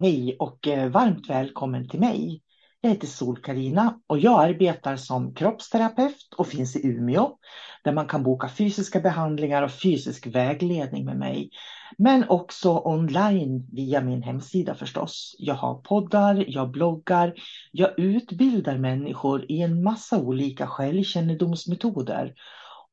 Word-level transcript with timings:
Hej 0.00 0.36
och 0.38 0.68
eh, 0.68 0.88
varmt 0.88 1.30
välkommen 1.30 1.88
till 1.88 2.00
mig. 2.00 2.42
Jag 2.80 2.90
heter 2.90 3.06
sol 3.06 3.36
karina 3.42 4.00
och 4.06 4.18
jag 4.18 4.40
arbetar 4.40 4.96
som 4.96 5.34
kroppsterapeut 5.34 6.34
och 6.36 6.46
finns 6.46 6.76
i 6.76 6.86
Umeå 6.86 7.36
där 7.84 7.92
man 7.92 8.06
kan 8.06 8.22
boka 8.22 8.48
fysiska 8.48 9.00
behandlingar 9.00 9.62
och 9.62 9.72
fysisk 9.72 10.26
vägledning 10.26 11.04
med 11.04 11.18
mig. 11.18 11.50
Men 11.98 12.28
också 12.28 12.82
online 12.84 13.68
via 13.72 14.00
min 14.00 14.22
hemsida 14.22 14.74
förstås. 14.74 15.36
Jag 15.38 15.54
har 15.54 15.74
poddar, 15.74 16.44
jag 16.48 16.70
bloggar, 16.70 17.34
jag 17.72 17.98
utbildar 17.98 18.78
människor 18.78 19.44
i 19.48 19.62
en 19.62 19.82
massa 19.82 20.18
olika 20.18 20.66
självkännedomsmetoder. 20.66 22.34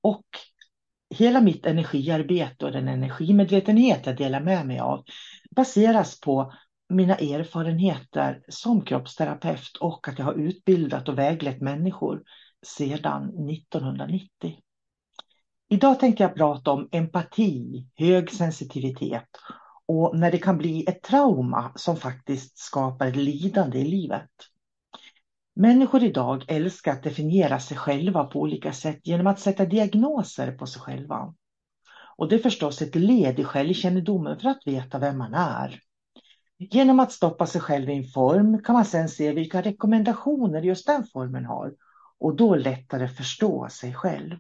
Och 0.01 0.25
hela 1.15 1.41
mitt 1.41 1.65
energiarbete 1.65 2.65
och 2.65 2.71
den 2.71 2.87
energimedvetenhet 2.87 4.05
jag 4.05 4.17
delar 4.17 4.39
med 4.39 4.67
mig 4.67 4.79
av 4.79 5.03
baseras 5.55 6.19
på 6.19 6.53
mina 6.89 7.15
erfarenheter 7.15 8.43
som 8.47 8.81
kroppsterapeut 8.81 9.77
och 9.79 10.07
att 10.07 10.19
jag 10.19 10.25
har 10.25 10.33
utbildat 10.33 11.09
och 11.09 11.17
väglett 11.17 11.61
människor 11.61 12.23
sedan 12.65 13.49
1990. 13.49 14.59
Idag 15.69 15.99
tänkte 15.99 16.23
jag 16.23 16.35
prata 16.35 16.71
om 16.71 16.89
empati, 16.91 17.87
hög 17.95 18.31
sensitivitet 18.31 19.29
och 19.85 20.17
när 20.17 20.31
det 20.31 20.37
kan 20.37 20.57
bli 20.57 20.85
ett 20.87 21.03
trauma 21.03 21.71
som 21.75 21.97
faktiskt 21.97 22.57
skapar 22.57 23.07
ett 23.07 23.15
lidande 23.15 23.79
i 23.79 23.85
livet. 23.85 24.29
Människor 25.55 26.03
idag 26.03 26.45
älskar 26.47 26.91
att 26.91 27.03
definiera 27.03 27.59
sig 27.59 27.77
själva 27.77 28.23
på 28.23 28.39
olika 28.39 28.73
sätt 28.73 28.99
genom 29.03 29.27
att 29.27 29.39
sätta 29.39 29.65
diagnoser 29.65 30.51
på 30.51 30.65
sig 30.67 30.81
själva. 30.81 31.33
Och 32.17 32.29
det 32.29 32.35
är 32.35 32.39
förstås 32.39 32.81
ett 32.81 32.95
led 32.95 33.39
i 33.39 33.43
självkännedomen 33.43 34.39
för 34.39 34.49
att 34.49 34.67
veta 34.67 34.99
vem 34.99 35.17
man 35.17 35.33
är. 35.33 35.79
Genom 36.57 36.99
att 36.99 37.11
stoppa 37.11 37.45
sig 37.45 37.61
själv 37.61 37.89
i 37.89 37.93
en 37.97 38.03
form 38.03 38.63
kan 38.63 38.75
man 38.75 38.85
sedan 38.85 39.09
se 39.09 39.31
vilka 39.31 39.61
rekommendationer 39.61 40.61
just 40.61 40.87
den 40.87 41.03
formen 41.13 41.45
har 41.45 41.73
och 42.19 42.35
då 42.35 42.55
lättare 42.55 43.07
förstå 43.07 43.67
sig 43.71 43.93
själv. 43.93 44.37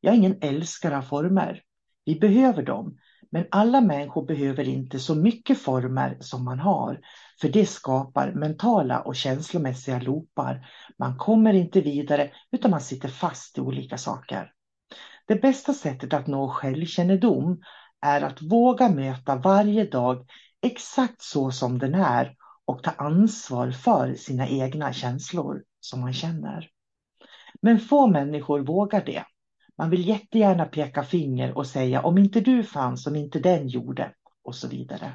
Jag 0.00 0.12
är 0.12 0.18
ingen 0.18 0.38
älskare 0.40 0.98
av 0.98 1.02
former. 1.02 1.62
Vi 2.04 2.20
behöver 2.20 2.62
dem, 2.62 2.98
men 3.30 3.46
alla 3.50 3.80
människor 3.80 4.26
behöver 4.26 4.68
inte 4.68 4.98
så 4.98 5.14
mycket 5.14 5.58
former 5.58 6.16
som 6.20 6.44
man 6.44 6.58
har, 6.58 7.00
för 7.40 7.48
det 7.48 7.66
skapar 7.66 8.32
mentala 8.32 9.00
och 9.00 9.16
känslomässiga 9.16 10.00
loopar. 10.00 10.66
Man 10.98 11.16
kommer 11.18 11.52
inte 11.52 11.80
vidare 11.80 12.30
utan 12.50 12.70
man 12.70 12.80
sitter 12.80 13.08
fast 13.08 13.58
i 13.58 13.60
olika 13.60 13.98
saker. 13.98 14.52
Det 15.26 15.36
bästa 15.36 15.72
sättet 15.72 16.12
att 16.12 16.26
nå 16.26 16.48
självkännedom 16.48 17.60
är 18.00 18.20
att 18.22 18.42
våga 18.42 18.88
möta 18.88 19.36
varje 19.36 19.84
dag 19.84 20.26
exakt 20.62 21.22
så 21.22 21.50
som 21.50 21.78
den 21.78 21.94
är 21.94 22.34
och 22.64 22.82
ta 22.82 22.90
ansvar 22.90 23.70
för 23.70 24.14
sina 24.14 24.48
egna 24.48 24.92
känslor 24.92 25.64
som 25.80 26.00
man 26.00 26.12
känner. 26.12 26.68
Men 27.62 27.80
få 27.80 28.06
människor 28.06 28.60
vågar 28.60 29.04
det. 29.04 29.24
Man 29.78 29.90
vill 29.90 30.08
jättegärna 30.08 30.64
peka 30.64 31.02
finger 31.02 31.58
och 31.58 31.66
säga 31.66 32.02
om 32.02 32.18
inte 32.18 32.40
du 32.40 32.62
fanns, 32.64 33.06
om 33.06 33.16
inte 33.16 33.38
den 33.38 33.68
gjorde 33.68 34.12
och 34.44 34.54
så 34.54 34.68
vidare. 34.68 35.12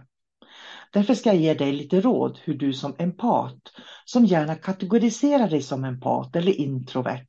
Därför 0.92 1.14
ska 1.14 1.30
jag 1.30 1.42
ge 1.42 1.54
dig 1.54 1.72
lite 1.72 2.02
råd 2.02 2.40
hur 2.44 2.54
du 2.54 2.74
som 2.74 2.96
empat, 3.00 3.60
som 4.06 4.26
gärna 4.26 4.56
kategoriserar 4.56 5.50
dig 5.50 5.62
som 5.62 5.84
empat 5.84 6.36
eller 6.36 6.52
introvert 6.52 7.28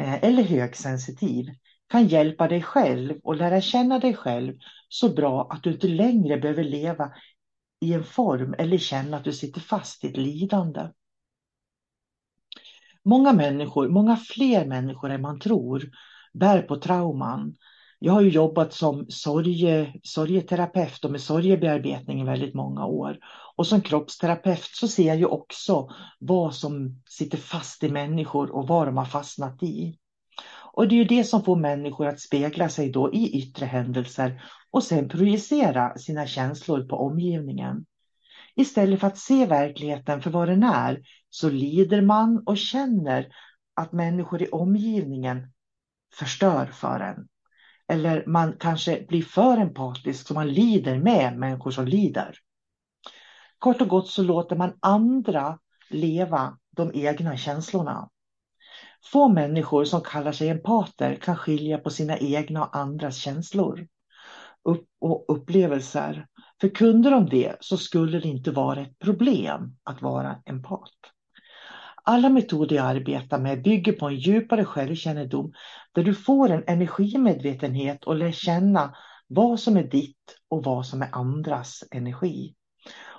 eh, 0.00 0.24
eller 0.24 0.42
högsensitiv, 0.42 1.46
kan 1.88 2.06
hjälpa 2.06 2.48
dig 2.48 2.62
själv 2.62 3.18
och 3.22 3.36
lära 3.36 3.60
känna 3.60 3.98
dig 3.98 4.14
själv 4.14 4.54
så 4.88 5.08
bra 5.08 5.48
att 5.50 5.62
du 5.62 5.72
inte 5.72 5.88
längre 5.88 6.36
behöver 6.38 6.64
leva 6.64 7.12
i 7.80 7.92
en 7.92 8.04
form 8.04 8.54
eller 8.58 8.78
känna 8.78 9.16
att 9.16 9.24
du 9.24 9.32
sitter 9.32 9.60
fast 9.60 10.04
i 10.04 10.08
ett 10.08 10.16
lidande. 10.16 10.88
Många 13.04 13.32
människor, 13.32 13.88
många 13.88 14.16
fler 14.16 14.66
människor 14.66 15.10
än 15.10 15.20
man 15.20 15.40
tror, 15.40 15.90
bär 16.32 16.62
på 16.62 16.76
trauman. 16.76 17.56
Jag 17.98 18.12
har 18.12 18.20
ju 18.20 18.30
jobbat 18.30 18.72
som 18.72 19.06
sorge, 19.08 20.00
sorgeterapeut 20.02 21.04
och 21.04 21.10
med 21.10 21.20
sorgebearbetning 21.20 22.20
i 22.20 22.24
väldigt 22.24 22.54
många 22.54 22.86
år. 22.86 23.18
Och 23.56 23.66
som 23.66 23.80
kroppsterapeut 23.80 24.64
så 24.64 24.88
ser 24.88 25.06
jag 25.06 25.16
ju 25.16 25.26
också 25.26 25.90
vad 26.18 26.54
som 26.54 27.02
sitter 27.08 27.38
fast 27.38 27.82
i 27.82 27.88
människor 27.88 28.50
och 28.50 28.68
vad 28.68 28.88
de 28.88 28.96
har 28.96 29.04
fastnat 29.04 29.62
i. 29.62 29.98
Och 30.76 30.88
det 30.88 30.94
är 30.94 30.96
ju 30.96 31.04
det 31.04 31.24
som 31.24 31.44
får 31.44 31.56
människor 31.56 32.06
att 32.06 32.20
spegla 32.20 32.68
sig 32.68 32.90
då 32.90 33.12
i 33.12 33.38
yttre 33.38 33.66
händelser 33.66 34.42
och 34.70 34.82
sen 34.82 35.08
projicera 35.08 35.98
sina 35.98 36.26
känslor 36.26 36.88
på 36.88 36.96
omgivningen. 36.96 37.86
Istället 38.54 39.00
för 39.00 39.06
att 39.06 39.18
se 39.18 39.46
verkligheten 39.46 40.22
för 40.22 40.30
vad 40.30 40.48
den 40.48 40.62
är 40.62 41.02
så 41.30 41.50
lider 41.50 42.02
man 42.02 42.42
och 42.46 42.58
känner 42.58 43.28
att 43.74 43.92
människor 43.92 44.42
i 44.42 44.48
omgivningen 44.48 45.52
förstör 46.14 46.66
för 46.66 47.00
en. 47.00 47.28
Eller 47.88 48.24
man 48.26 48.56
kanske 48.60 49.04
blir 49.08 49.22
för 49.22 49.58
empatisk 49.58 50.26
så 50.26 50.34
man 50.34 50.48
lider 50.48 50.98
med 50.98 51.38
människor 51.38 51.70
som 51.70 51.86
lider. 51.86 52.38
Kort 53.58 53.80
och 53.80 53.88
gott 53.88 54.08
så 54.08 54.22
låter 54.22 54.56
man 54.56 54.78
andra 54.80 55.58
leva 55.90 56.58
de 56.70 56.90
egna 56.94 57.36
känslorna. 57.36 58.08
Få 59.12 59.28
människor 59.28 59.84
som 59.84 60.00
kallar 60.00 60.32
sig 60.32 60.48
empater 60.48 61.14
kan 61.14 61.36
skilja 61.36 61.78
på 61.78 61.90
sina 61.90 62.18
egna 62.18 62.64
och 62.64 62.76
andras 62.76 63.16
känslor 63.16 63.86
och 65.00 65.24
upplevelser. 65.28 66.26
För 66.60 66.68
kunde 66.68 67.10
de 67.10 67.26
det 67.26 67.56
så 67.60 67.76
skulle 67.76 68.20
det 68.20 68.28
inte 68.28 68.50
vara 68.50 68.80
ett 68.80 68.98
problem 68.98 69.76
att 69.84 70.02
vara 70.02 70.42
empat. 70.46 70.90
Alla 72.02 72.28
metoder 72.28 72.76
jag 72.76 72.86
arbetar 72.86 73.38
med 73.38 73.62
bygger 73.62 73.92
på 73.92 74.08
en 74.08 74.16
djupare 74.16 74.64
självkännedom 74.64 75.52
där 75.92 76.02
du 76.02 76.14
får 76.14 76.50
en 76.50 76.64
energimedvetenhet 76.66 78.04
och 78.04 78.16
lär 78.16 78.32
känna 78.32 78.94
vad 79.26 79.60
som 79.60 79.76
är 79.76 79.84
ditt 79.84 80.36
och 80.48 80.64
vad 80.64 80.86
som 80.86 81.02
är 81.02 81.08
andras 81.12 81.84
energi. 81.90 82.54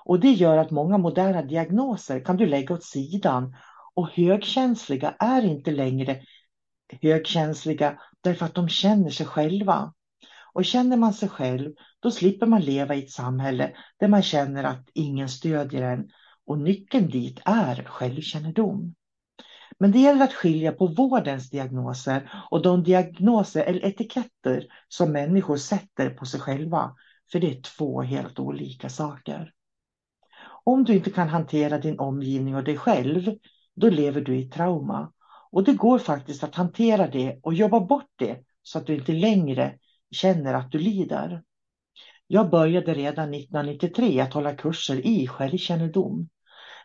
Och 0.06 0.20
det 0.20 0.32
gör 0.32 0.58
att 0.58 0.72
många 0.72 0.98
moderna 0.98 1.42
diagnoser 1.42 2.26
kan 2.26 2.38
du 2.38 2.46
lägga 2.46 2.76
åt 2.76 2.84
sidan 2.84 3.56
och 3.98 4.10
högkänsliga 4.10 5.16
är 5.20 5.46
inte 5.46 5.72
längre 5.72 6.22
högkänsliga 7.02 8.00
därför 8.22 8.46
att 8.46 8.56
de 8.56 8.70
känner 8.70 9.10
sig 9.10 9.26
själva. 9.26 9.94
Och 10.54 10.66
känner 10.66 10.98
man 10.98 11.14
sig 11.14 11.30
själv, 11.30 11.74
då 12.00 12.12
slipper 12.12 12.46
man 12.46 12.62
leva 12.62 12.96
i 12.96 13.04
ett 13.04 13.12
samhälle 13.12 13.72
där 14.00 14.08
man 14.08 14.22
känner 14.24 14.64
att 14.64 14.90
ingen 14.94 15.30
stödjer 15.30 15.82
en. 15.82 16.10
Och 16.46 16.60
nyckeln 16.60 17.10
dit 17.10 17.40
är 17.46 17.84
självkännedom. 17.84 18.96
Men 19.80 19.92
det 19.92 20.00
gäller 20.00 20.24
att 20.24 20.34
skilja 20.34 20.72
på 20.72 20.88
vårdens 20.88 21.50
diagnoser 21.50 22.32
och 22.52 22.62
de 22.62 22.84
diagnoser 22.84 23.64
eller 23.64 23.86
etiketter 23.86 24.68
som 24.88 25.12
människor 25.12 25.58
sätter 25.58 26.10
på 26.10 26.26
sig 26.26 26.40
själva. 26.40 26.96
För 27.32 27.40
det 27.40 27.58
är 27.58 27.62
två 27.62 28.02
helt 28.02 28.40
olika 28.40 28.90
saker. 28.90 29.54
Om 30.64 30.84
du 30.84 30.94
inte 30.94 31.10
kan 31.10 31.30
hantera 31.30 31.78
din 31.78 32.00
omgivning 32.00 32.56
och 32.56 32.64
dig 32.64 32.78
själv, 32.78 33.32
då 33.78 33.90
lever 33.90 34.22
du 34.22 34.38
i 34.38 34.50
trauma. 34.50 35.12
Och 35.52 35.64
det 35.64 35.74
går 35.74 36.00
faktiskt 36.00 36.44
att 36.44 36.56
hantera 36.56 37.08
det 37.08 37.40
och 37.44 37.54
jobba 37.54 37.80
bort 37.80 38.12
det 38.16 38.44
så 38.64 38.78
att 38.78 38.88
du 38.88 38.96
inte 38.96 39.14
längre 39.14 39.76
känner 40.12 40.54
att 40.54 40.72
du 40.72 40.78
lider. 40.78 41.44
Jag 42.28 42.50
började 42.50 42.94
redan 42.94 43.34
1993 43.34 44.20
att 44.20 44.34
hålla 44.34 44.56
kurser 44.56 45.08
i 45.08 45.28
självkännedom. 45.28 46.30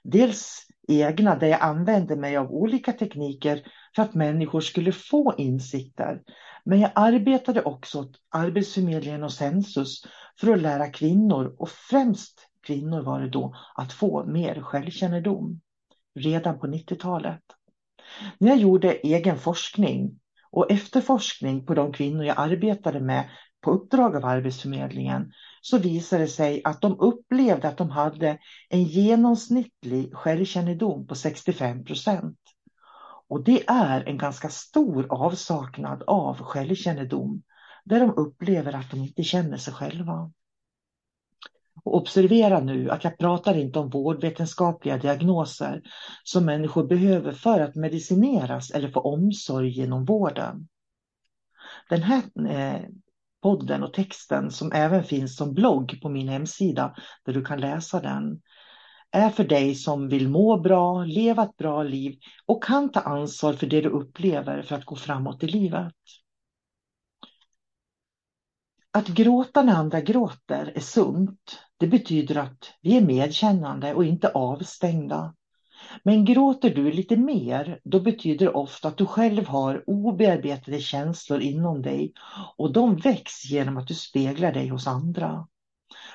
Dels 0.03 0.67
egna 0.89 1.37
där 1.37 1.47
jag 1.47 1.61
använde 1.63 2.17
mig 2.17 2.37
av 2.37 2.53
olika 2.53 2.93
tekniker 2.93 3.63
för 3.97 4.03
att 4.03 4.15
människor 4.15 4.61
skulle 4.61 4.93
få 4.93 5.35
insikter. 5.39 6.23
Men 6.65 6.81
jag 6.81 6.91
arbetade 6.95 7.63
också 7.63 8.01
åt 8.01 8.17
Arbetsförmedlingen 8.31 9.23
och 9.23 9.33
Sensus 9.33 10.07
för 10.41 10.53
att 10.53 10.63
lära 10.63 10.91
kvinnor, 10.91 11.57
och 11.59 11.69
främst 11.69 12.49
kvinnor 12.67 13.03
var 13.03 13.21
det 13.21 13.29
då, 13.29 13.55
att 13.75 13.93
få 13.93 14.25
mer 14.25 14.61
självkännedom. 14.61 15.61
Redan 16.15 16.59
på 16.59 16.67
90-talet. 16.67 17.43
När 18.39 18.49
jag 18.49 18.59
gjorde 18.59 18.93
egen 18.93 19.39
forskning 19.39 20.21
och 20.51 20.71
efterforskning 20.71 21.67
på 21.67 21.75
de 21.75 21.93
kvinnor 21.93 22.25
jag 22.25 22.39
arbetade 22.39 23.01
med 23.01 23.29
på 23.61 23.71
uppdrag 23.71 24.17
av 24.17 24.25
Arbetsförmedlingen 24.25 25.33
så 25.61 25.79
visade 25.79 26.23
det 26.23 26.29
sig 26.29 26.61
att 26.65 26.81
de 26.81 27.01
upplevde 27.01 27.69
att 27.69 27.79
de 27.79 27.91
hade 27.91 28.39
en 28.69 28.85
genomsnittlig 28.85 30.15
självkännedom 30.15 31.07
på 31.07 31.15
65 31.15 31.85
procent. 31.85 32.39
Och 33.29 33.45
det 33.45 33.65
är 33.67 34.09
en 34.09 34.19
ganska 34.19 34.49
stor 34.49 35.07
avsaknad 35.11 36.03
av 36.07 36.37
självkännedom 36.37 37.43
där 37.85 38.01
de 38.01 38.11
upplever 38.17 38.73
att 38.73 38.91
de 38.91 39.01
inte 39.01 39.23
känner 39.23 39.57
sig 39.57 39.75
själva. 39.75 40.33
Och 41.85 41.97
observera 41.97 42.61
nu 42.61 42.91
att 42.91 43.05
jag 43.05 43.19
pratar 43.19 43.59
inte 43.59 43.79
om 43.79 43.91
vårdvetenskapliga 43.91 44.99
diagnoser 44.99 45.83
som 46.25 46.45
människor 46.45 46.85
behöver 46.87 47.33
för 47.33 47.61
att 47.61 47.75
medicineras 47.75 48.71
eller 48.71 48.89
få 48.89 49.01
omsorg 49.01 49.69
genom 49.69 50.05
vården. 50.05 50.69
Den 51.89 52.03
här 52.03 52.23
eh, 52.49 52.83
podden 53.43 53.83
och 53.83 53.93
texten 53.93 54.51
som 54.51 54.73
även 54.73 55.05
finns 55.05 55.37
som 55.37 55.55
blogg 55.55 56.01
på 56.03 56.09
min 56.09 56.29
hemsida 56.29 56.95
där 57.25 57.33
du 57.33 57.45
kan 57.45 57.61
läsa 57.61 58.01
den 58.01 58.41
är 59.11 59.31
för 59.31 59.45
dig 59.45 59.75
som 59.75 60.09
vill 60.09 60.29
må 60.29 60.61
bra, 60.61 61.05
leva 61.05 61.43
ett 61.43 61.57
bra 61.57 61.83
liv 61.83 62.19
och 62.47 62.65
kan 62.65 62.93
ta 62.93 63.01
ansvar 63.01 63.53
för 63.53 63.67
det 63.67 63.81
du 63.81 63.89
upplever 63.89 64.63
för 64.63 64.77
att 64.77 64.85
gå 64.85 64.97
framåt 64.97 65.43
i 65.43 65.47
livet. 65.47 65.95
Att 68.95 69.09
gråta 69.09 69.63
när 69.63 69.75
andra 69.75 70.01
gråter 70.01 70.73
är 70.75 70.81
sunt. 70.81 71.59
Det 71.77 71.87
betyder 71.87 72.37
att 72.37 72.73
vi 72.83 72.97
är 72.97 73.01
medkännande 73.01 73.95
och 73.95 74.05
inte 74.05 74.29
avstängda. 74.29 75.35
Men 76.05 76.25
gråter 76.25 76.71
du 76.71 76.93
lite 76.93 77.17
mer, 77.17 77.81
då 77.85 78.01
betyder 78.01 78.47
det 78.47 78.53
ofta 78.53 78.89
att 78.89 78.97
du 78.97 79.07
själv 79.07 79.47
har 79.47 79.85
obearbetade 79.87 80.81
känslor 80.81 81.41
inom 81.41 81.83
dig 81.83 82.13
och 82.57 82.73
de 82.73 82.97
väcks 82.97 83.45
genom 83.45 83.77
att 83.77 83.87
du 83.87 83.95
speglar 83.95 84.53
dig 84.53 84.69
hos 84.69 84.87
andra. 84.87 85.47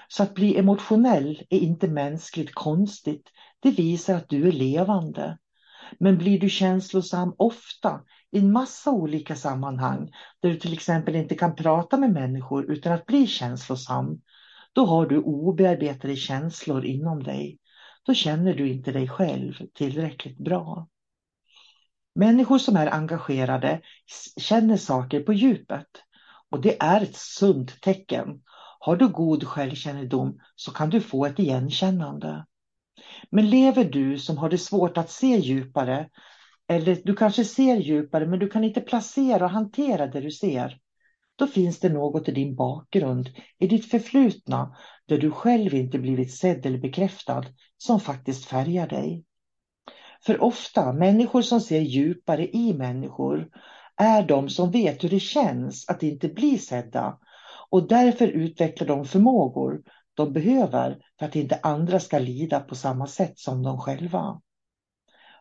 Så 0.07 0.23
att 0.23 0.33
bli 0.33 0.57
emotionell 0.57 1.41
är 1.49 1.59
inte 1.59 1.87
mänskligt 1.87 2.55
konstigt. 2.55 3.29
Det 3.59 3.71
visar 3.71 4.15
att 4.15 4.29
du 4.29 4.47
är 4.47 4.51
levande. 4.51 5.37
Men 5.99 6.17
blir 6.17 6.39
du 6.39 6.49
känslosam 6.49 7.35
ofta 7.37 8.01
i 8.31 8.39
en 8.39 8.51
massa 8.51 8.91
olika 8.91 9.35
sammanhang 9.35 10.11
där 10.39 10.49
du 10.49 10.55
till 10.55 10.73
exempel 10.73 11.15
inte 11.15 11.35
kan 11.35 11.55
prata 11.55 11.97
med 11.97 12.13
människor 12.13 12.71
utan 12.71 12.93
att 12.93 13.05
bli 13.05 13.27
känslosam, 13.27 14.21
då 14.73 14.85
har 14.85 15.05
du 15.05 15.17
obearbetade 15.17 16.15
känslor 16.15 16.85
inom 16.85 17.23
dig. 17.23 17.59
Då 18.03 18.13
känner 18.13 18.53
du 18.53 18.69
inte 18.69 18.91
dig 18.91 19.07
själv 19.07 19.53
tillräckligt 19.73 20.37
bra. 20.37 20.87
Människor 22.15 22.57
som 22.57 22.75
är 22.75 22.93
engagerade 22.93 23.81
känner 24.39 24.77
saker 24.77 25.19
på 25.19 25.33
djupet 25.33 25.87
och 26.49 26.61
det 26.61 26.83
är 26.83 27.01
ett 27.01 27.15
sunt 27.15 27.81
tecken. 27.81 28.41
Har 28.79 28.95
du 28.95 29.07
god 29.07 29.43
självkännedom 29.43 30.39
så 30.55 30.71
kan 30.71 30.89
du 30.89 31.01
få 31.01 31.25
ett 31.25 31.39
igenkännande. 31.39 32.45
Men 33.29 33.49
lever 33.49 33.83
du 33.83 34.17
som 34.19 34.37
har 34.37 34.49
det 34.49 34.57
svårt 34.57 34.97
att 34.97 35.11
se 35.11 35.37
djupare, 35.37 36.09
eller 36.67 36.97
du 37.03 37.15
kanske 37.15 37.45
ser 37.45 37.77
djupare 37.77 38.25
men 38.25 38.39
du 38.39 38.49
kan 38.49 38.63
inte 38.63 38.81
placera 38.81 39.45
och 39.45 39.51
hantera 39.51 40.07
det 40.07 40.21
du 40.21 40.31
ser, 40.31 40.77
då 41.35 41.47
finns 41.47 41.79
det 41.79 41.89
något 41.89 42.29
i 42.29 42.31
din 42.31 42.55
bakgrund, 42.55 43.29
i 43.59 43.67
ditt 43.67 43.91
förflutna, 43.91 44.75
där 45.05 45.17
du 45.17 45.31
själv 45.31 45.73
inte 45.73 45.99
blivit 45.99 46.33
sedd 46.33 46.65
eller 46.65 46.77
bekräftad, 46.77 47.45
som 47.77 47.99
faktiskt 47.99 48.45
färgar 48.45 48.87
dig. 48.87 49.23
För 50.25 50.43
ofta, 50.43 50.93
människor 50.93 51.41
som 51.41 51.61
ser 51.61 51.79
djupare 51.79 52.47
i 52.47 52.73
människor 52.73 53.49
är 53.95 54.23
de 54.23 54.49
som 54.49 54.71
vet 54.71 55.03
hur 55.03 55.09
det 55.09 55.19
känns 55.19 55.89
att 55.89 56.03
inte 56.03 56.27
bli 56.27 56.57
sedda 56.57 57.17
och 57.69 57.87
därför 57.87 58.27
utvecklar 58.27 58.87
de 58.87 59.05
förmågor 59.05 59.81
de 60.13 60.33
behöver 60.33 60.97
för 61.19 61.25
att 61.25 61.35
inte 61.35 61.59
andra 61.63 61.99
ska 61.99 62.19
lida 62.19 62.59
på 62.59 62.75
samma 62.75 63.07
sätt 63.07 63.39
som 63.39 63.63
de 63.63 63.79
själva. 63.79 64.41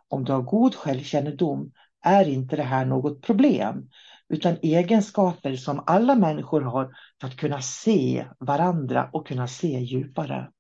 Om 0.08 0.24
du 0.24 0.32
har 0.32 0.42
god 0.42 0.74
självkännedom 0.74 1.72
är 2.04 2.28
inte 2.28 2.56
det 2.56 2.62
här 2.62 2.84
något 2.84 3.22
problem 3.22 3.88
utan 4.28 4.56
egenskaper 4.62 5.56
som 5.56 5.82
alla 5.86 6.14
människor 6.14 6.60
har 6.60 6.96
för 7.20 7.28
att 7.28 7.36
kunna 7.36 7.60
se 7.60 8.26
varandra 8.38 9.10
och 9.12 9.26
kunna 9.26 9.48
se 9.48 9.80
djupare. 9.80 10.50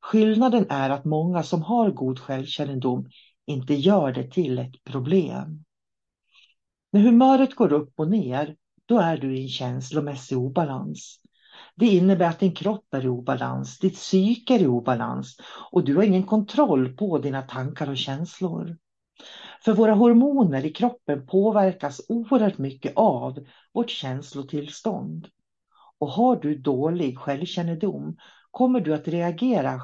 Skillnaden 0.00 0.66
är 0.68 0.90
att 0.90 1.04
många 1.04 1.42
som 1.42 1.62
har 1.62 1.90
god 1.90 2.18
självkännedom 2.18 3.08
inte 3.46 3.74
gör 3.74 4.12
det 4.12 4.30
till 4.30 4.58
ett 4.58 4.84
problem. 4.84 5.64
När 6.92 7.00
humöret 7.00 7.54
går 7.54 7.72
upp 7.72 7.92
och 7.96 8.10
ner, 8.10 8.56
då 8.86 8.98
är 8.98 9.16
du 9.16 9.36
i 9.36 9.42
en 9.42 9.48
känslomässig 9.48 10.38
obalans. 10.38 11.20
Det 11.74 11.86
innebär 11.86 12.28
att 12.28 12.40
din 12.40 12.54
kropp 12.54 12.94
är 12.94 13.04
i 13.04 13.08
obalans, 13.08 13.78
ditt 13.78 13.94
psyke 13.94 14.54
är 14.54 14.62
i 14.62 14.66
obalans 14.66 15.36
och 15.70 15.84
du 15.84 15.96
har 15.96 16.02
ingen 16.02 16.26
kontroll 16.26 16.96
på 16.96 17.18
dina 17.18 17.42
tankar 17.42 17.90
och 17.90 17.96
känslor. 17.96 18.76
För 19.64 19.72
våra 19.72 19.94
hormoner 19.94 20.64
i 20.64 20.72
kroppen 20.72 21.26
påverkas 21.26 22.00
oerhört 22.08 22.58
mycket 22.58 22.92
av 22.96 23.38
vårt 23.72 23.90
känslotillstånd. 23.90 25.28
Och 25.98 26.08
har 26.08 26.36
du 26.36 26.58
dålig 26.58 27.18
självkännedom 27.18 28.16
kommer 28.50 28.80
du 28.80 28.94
att 28.94 29.08
reagera 29.08 29.80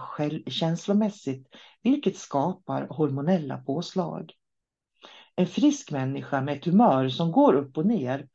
känslomässigt 0.47 1.49
vilket 1.83 2.17
skapar 2.17 2.87
hormonella 2.91 3.59
påslag. 3.59 4.33
En 5.37 5.47
frisk 5.47 5.91
människa 5.91 6.41
med 6.41 6.57
ett 6.57 6.65
humör 6.65 7.09
som 7.09 7.33
går 7.33 7.55
upp 7.55 7.79
och 7.79 7.87
ner 7.87 8.29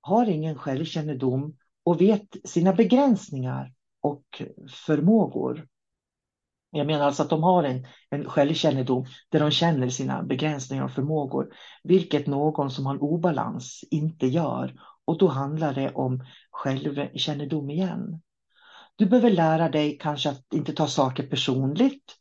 har 0.00 0.26
ingen 0.26 0.58
självkännedom 0.58 1.56
och 1.86 2.00
vet 2.00 2.36
sina 2.44 2.72
begränsningar 2.72 3.72
och 4.02 4.42
förmågor. 4.70 5.66
Jag 6.70 6.86
menar 6.86 7.06
alltså 7.06 7.22
att 7.22 7.30
de 7.30 7.42
har 7.42 7.64
en, 7.64 7.86
en 8.10 8.24
självkännedom 8.24 9.06
där 9.28 9.40
de 9.40 9.50
känner 9.50 9.88
sina 9.88 10.22
begränsningar 10.22 10.84
och 10.84 10.90
förmågor, 10.90 11.48
vilket 11.82 12.26
någon 12.26 12.70
som 12.70 12.86
har 12.86 12.94
en 12.94 13.00
obalans 13.00 13.84
inte 13.90 14.26
gör. 14.26 14.74
Och 15.04 15.18
då 15.18 15.28
handlar 15.28 15.74
det 15.74 15.92
om 15.94 16.24
självkännedom 16.50 17.70
igen. 17.70 18.20
Du 18.96 19.06
behöver 19.06 19.30
lära 19.30 19.68
dig 19.68 19.98
kanske 20.00 20.30
att 20.30 20.52
inte 20.52 20.72
ta 20.72 20.86
saker 20.86 21.26
personligt. 21.26 22.16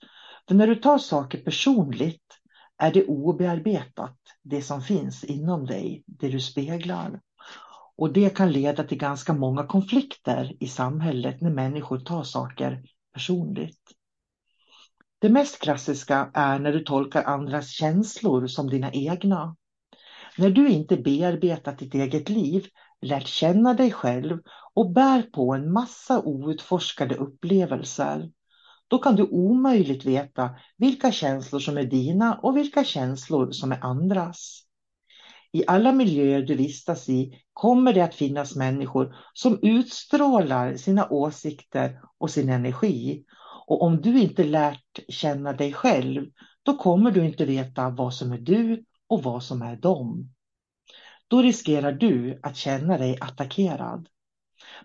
För 0.48 0.56
när 0.56 0.68
du 0.68 0.76
tar 0.76 0.98
saker 0.98 1.38
personligt 1.38 2.40
är 2.78 2.94
det 2.94 3.06
obearbetat, 3.06 4.18
det 4.44 4.62
som 4.62 4.82
finns 4.82 5.24
inom 5.24 5.66
dig, 5.66 6.04
det 6.06 6.30
du 6.30 6.40
speglar. 6.40 7.20
Och 7.98 8.14
det 8.14 8.36
kan 8.36 8.52
leda 8.52 8.84
till 8.84 8.98
ganska 8.98 9.34
många 9.34 9.66
konflikter 9.66 10.54
i 10.60 10.68
samhället 10.68 11.42
när 11.42 11.52
människor 11.52 12.00
tar 12.00 12.24
saker 12.24 12.84
personligt. 13.14 13.92
Det 15.20 15.30
mest 15.30 15.60
klassiska 15.60 16.32
är 16.34 16.60
när 16.60 16.74
du 16.74 16.80
tolkar 16.84 17.24
andras 17.24 17.70
känslor 17.70 18.48
som 18.48 18.70
dina 18.70 18.92
egna. 18.92 19.56
När 20.38 20.50
du 20.50 20.70
inte 20.70 20.98
bearbetat 20.98 21.78
ditt 21.78 21.94
eget 21.94 22.30
liv, 22.30 22.66
lärt 23.02 23.28
känna 23.28 23.74
dig 23.74 23.92
själv 23.92 24.40
och 24.74 24.94
bär 24.94 25.22
på 25.22 25.54
en 25.54 25.72
massa 25.72 26.22
outforskade 26.22 27.16
upplevelser, 27.16 28.32
då 28.88 28.98
kan 28.98 29.16
du 29.16 29.24
omöjligt 29.24 30.06
veta 30.06 30.50
vilka 30.78 31.12
känslor 31.12 31.60
som 31.60 31.78
är 31.78 31.84
dina 31.84 32.36
och 32.36 32.58
vilka 32.58 32.84
känslor 32.84 33.52
som 33.52 33.72
är 33.72 33.84
andras. 33.84 34.65
I 35.56 35.64
alla 35.68 35.92
miljöer 35.92 36.42
du 36.42 36.56
vistas 36.56 37.10
i 37.10 37.44
kommer 37.54 37.94
det 37.94 38.02
att 38.02 38.16
finnas 38.16 38.56
människor 38.56 39.16
som 39.34 39.60
utstrålar 39.62 40.76
sina 40.76 41.10
åsikter 41.10 42.02
och 42.18 42.32
sin 42.32 42.50
energi. 42.50 43.24
Och 43.68 43.82
om 43.82 44.02
du 44.02 44.20
inte 44.20 44.44
lärt 44.44 45.00
känna 45.10 45.54
dig 45.54 45.74
själv, 45.74 46.26
då 46.64 46.78
kommer 46.78 47.12
du 47.12 47.26
inte 47.26 47.46
veta 47.46 47.90
vad 47.90 48.14
som 48.14 48.32
är 48.32 48.38
du 48.38 48.84
och 49.08 49.24
vad 49.24 49.44
som 49.44 49.62
är 49.62 49.76
dem. 49.76 50.34
Då 51.28 51.42
riskerar 51.42 51.92
du 51.92 52.40
att 52.44 52.58
känna 52.58 52.98
dig 52.98 53.18
attackerad. 53.22 54.08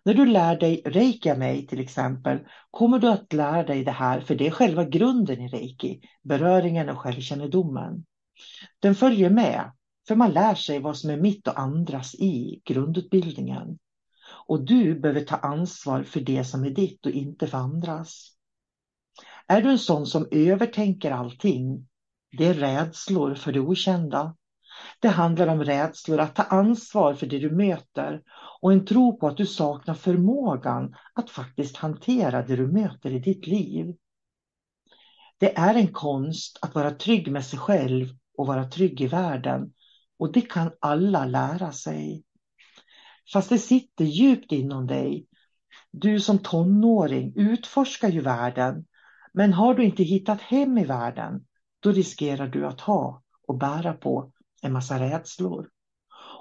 När 0.04 0.14
du 0.14 0.26
lär 0.26 0.56
dig 0.56 0.82
reiki 0.84 1.34
mig 1.34 1.66
till 1.66 1.80
exempel 1.80 2.38
kommer 2.70 2.98
du 2.98 3.08
att 3.08 3.32
lära 3.32 3.62
dig 3.62 3.84
det 3.84 3.90
här 3.90 4.20
för 4.20 4.34
det 4.34 4.46
är 4.46 4.50
själva 4.50 4.84
grunden 4.84 5.40
i 5.40 5.48
reiki, 5.48 6.00
beröringen 6.22 6.88
och 6.88 6.98
självkännedomen. 6.98 8.04
Den 8.80 8.94
följer 8.94 9.30
med 9.30 9.70
för 10.08 10.16
man 10.16 10.32
lär 10.32 10.54
sig 10.54 10.78
vad 10.78 10.96
som 10.96 11.10
är 11.10 11.16
mitt 11.16 11.48
och 11.48 11.60
andras 11.60 12.14
i 12.14 12.62
grundutbildningen. 12.64 13.78
Och 14.46 14.64
du 14.64 15.00
behöver 15.00 15.20
ta 15.20 15.36
ansvar 15.36 16.02
för 16.02 16.20
det 16.20 16.44
som 16.44 16.64
är 16.64 16.70
ditt 16.70 17.06
och 17.06 17.12
inte 17.12 17.46
för 17.46 17.58
andras. 17.58 18.36
Är 19.46 19.62
du 19.62 19.70
en 19.70 19.78
sån 19.78 20.06
som 20.06 20.28
övertänker 20.30 21.10
allting? 21.10 21.88
Det 22.38 22.46
är 22.46 22.54
rädslor 22.54 23.34
för 23.34 23.52
det 23.52 23.60
okända. 23.60 24.36
Det 25.00 25.08
handlar 25.08 25.46
om 25.46 25.64
rädslor 25.64 26.20
att 26.20 26.34
ta 26.34 26.42
ansvar 26.42 27.14
för 27.14 27.26
det 27.26 27.38
du 27.38 27.50
möter 27.50 28.22
och 28.60 28.72
en 28.72 28.86
tro 28.86 29.18
på 29.18 29.26
att 29.26 29.36
du 29.36 29.46
saknar 29.46 29.94
förmågan 29.94 30.94
att 31.14 31.30
faktiskt 31.30 31.76
hantera 31.76 32.42
det 32.42 32.56
du 32.56 32.66
möter 32.66 33.10
i 33.10 33.18
ditt 33.18 33.46
liv. 33.46 33.94
Det 35.38 35.58
är 35.58 35.74
en 35.74 35.92
konst 35.92 36.58
att 36.62 36.74
vara 36.74 36.90
trygg 36.90 37.32
med 37.32 37.44
sig 37.44 37.58
själv 37.58 38.08
och 38.36 38.46
vara 38.46 38.64
trygg 38.64 39.00
i 39.00 39.06
världen 39.06 39.72
och 40.20 40.32
det 40.32 40.40
kan 40.40 40.70
alla 40.80 41.24
lära 41.24 41.72
sig. 41.72 42.24
Fast 43.32 43.48
det 43.48 43.58
sitter 43.58 44.04
djupt 44.04 44.52
inom 44.52 44.86
dig. 44.86 45.26
Du 45.90 46.20
som 46.20 46.38
tonåring 46.38 47.32
utforskar 47.36 48.08
ju 48.08 48.20
världen. 48.20 48.86
Men 49.32 49.52
har 49.52 49.74
du 49.74 49.84
inte 49.84 50.02
hittat 50.02 50.40
hem 50.40 50.78
i 50.78 50.84
världen, 50.84 51.44
då 51.80 51.92
riskerar 51.92 52.46
du 52.46 52.66
att 52.66 52.80
ha 52.80 53.22
och 53.46 53.58
bära 53.58 53.92
på 53.92 54.32
en 54.62 54.72
massa 54.72 55.00
rädslor. 55.00 55.68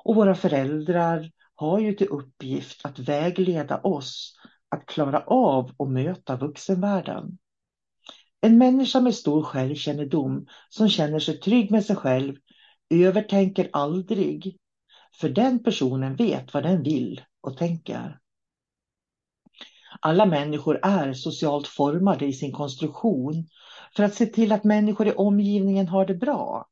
Och 0.04 0.16
våra 0.16 0.36
föräldrar 0.36 1.32
har 1.56 1.80
ju 1.80 1.94
till 1.94 2.08
uppgift 2.08 2.86
att 2.86 3.00
vägleda 3.00 3.78
oss 3.78 4.36
att 4.70 4.86
klara 4.86 5.20
av 5.20 5.72
och 5.78 5.92
möta 5.92 6.36
vuxenvärlden. 6.36 7.38
En 8.42 8.58
människa 8.58 9.02
med 9.02 9.16
stor 9.16 9.44
självkännedom 9.44 10.46
som 10.70 10.90
känner 10.90 11.20
sig 11.20 11.40
trygg 11.40 11.72
med 11.72 11.86
sig 11.86 11.96
själv 11.96 12.36
övertänker 12.90 13.70
aldrig. 13.74 14.58
För 15.20 15.30
den 15.30 15.64
personen 15.64 16.16
vet 16.16 16.54
vad 16.54 16.64
den 16.64 16.84
vill 16.84 17.22
och 17.42 17.58
tänker. 17.58 18.20
Alla 20.00 20.26
människor 20.26 20.80
är 20.84 21.14
socialt 21.14 21.68
formade 21.68 22.26
i 22.26 22.34
sin 22.34 22.52
konstruktion 22.52 23.48
för 23.96 24.04
att 24.04 24.16
se 24.16 24.26
till 24.26 24.52
att 24.52 24.64
människor 24.64 25.08
i 25.08 25.12
omgivningen 25.12 25.88
har 25.88 26.06
det 26.06 26.16
bra. 26.16 26.68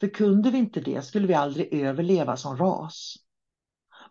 För 0.00 0.08
kunde 0.08 0.50
vi 0.50 0.58
inte 0.58 0.80
det 0.80 1.02
skulle 1.02 1.26
vi 1.26 1.34
aldrig 1.34 1.72
överleva 1.72 2.36
som 2.36 2.56
ras. 2.56 3.16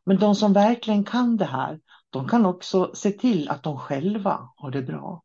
Men 0.03 0.17
de 0.17 0.35
som 0.35 0.53
verkligen 0.53 1.03
kan 1.03 1.37
det 1.37 1.45
här, 1.45 1.79
de 2.09 2.27
kan 2.27 2.45
också 2.45 2.91
se 2.93 3.11
till 3.11 3.49
att 3.49 3.63
de 3.63 3.77
själva 3.77 4.49
har 4.55 4.71
det 4.71 4.81
bra. 4.81 5.23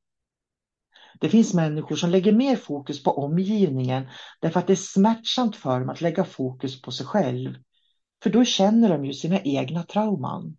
Det 1.21 1.28
finns 1.28 1.54
människor 1.54 1.97
som 1.97 2.11
lägger 2.11 2.33
mer 2.33 2.56
fokus 2.56 3.02
på 3.02 3.11
omgivningen 3.11 4.09
därför 4.40 4.61
att 4.61 4.66
det 4.66 4.73
är 4.73 4.76
smärtsamt 4.76 5.56
för 5.56 5.80
dem 5.80 5.88
att 5.90 6.00
lägga 6.00 6.25
fokus 6.25 6.83
på 6.83 6.90
sig 6.90 7.06
själv. 7.06 7.54
För 8.23 8.30
då 8.30 8.44
känner 8.44 8.88
de 8.88 9.04
ju 9.04 9.12
sina 9.12 9.40
egna 9.40 9.83
trauman. 9.83 10.56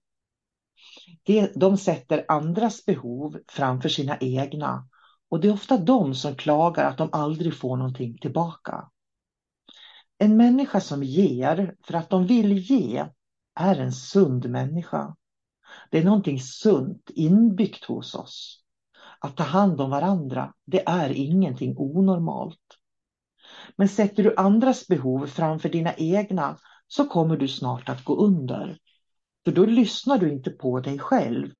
De 1.55 1.77
sätter 1.77 2.25
andras 2.27 2.85
behov 2.85 3.38
framför 3.47 3.89
sina 3.89 4.17
egna 4.17 4.88
och 5.29 5.39
det 5.39 5.47
är 5.47 5.53
ofta 5.53 5.77
de 5.77 6.15
som 6.15 6.35
klagar 6.35 6.85
att 6.85 6.97
de 6.97 7.09
aldrig 7.12 7.57
får 7.57 7.77
någonting 7.77 8.17
tillbaka. 8.17 8.89
En 10.17 10.38
människa 10.38 10.79
som 10.79 11.03
ger 11.03 11.75
för 11.83 11.93
att 11.93 12.09
de 12.09 12.27
vill 12.27 12.57
ge 12.57 13.05
är 13.59 13.75
en 13.75 13.91
sund 13.91 14.50
människa. 14.50 15.15
Det 15.91 15.97
är 16.00 16.03
någonting 16.03 16.39
sunt 16.39 17.09
inbyggt 17.15 17.85
hos 17.85 18.15
oss. 18.15 18.64
Att 19.19 19.38
ta 19.38 19.43
hand 19.43 19.81
om 19.81 19.89
varandra, 19.89 20.53
det 20.65 20.84
är 20.88 21.10
ingenting 21.10 21.75
onormalt. 21.77 22.60
Men 23.75 23.89
sätter 23.89 24.24
du 24.24 24.36
andras 24.38 24.88
behov 24.88 25.27
framför 25.27 25.69
dina 25.69 25.93
egna 25.93 26.57
så 26.88 27.05
kommer 27.05 27.38
du 27.38 27.48
snart 27.48 27.89
att 27.89 28.03
gå 28.03 28.15
under. 28.15 28.77
För 29.45 29.51
då 29.51 29.65
lyssnar 29.65 30.17
du 30.17 30.31
inte 30.31 30.51
på 30.51 30.79
dig 30.79 31.00
själv. 31.00 31.51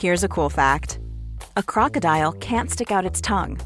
Here's 0.00 0.24
a 0.24 0.28
cool 0.28 0.50
fact. 0.50 0.98
A 1.54 1.62
crocodile 1.62 2.32
can't 2.32 2.70
stick 2.70 2.90
out 2.90 3.10
its 3.10 3.20
tongue. 3.20 3.56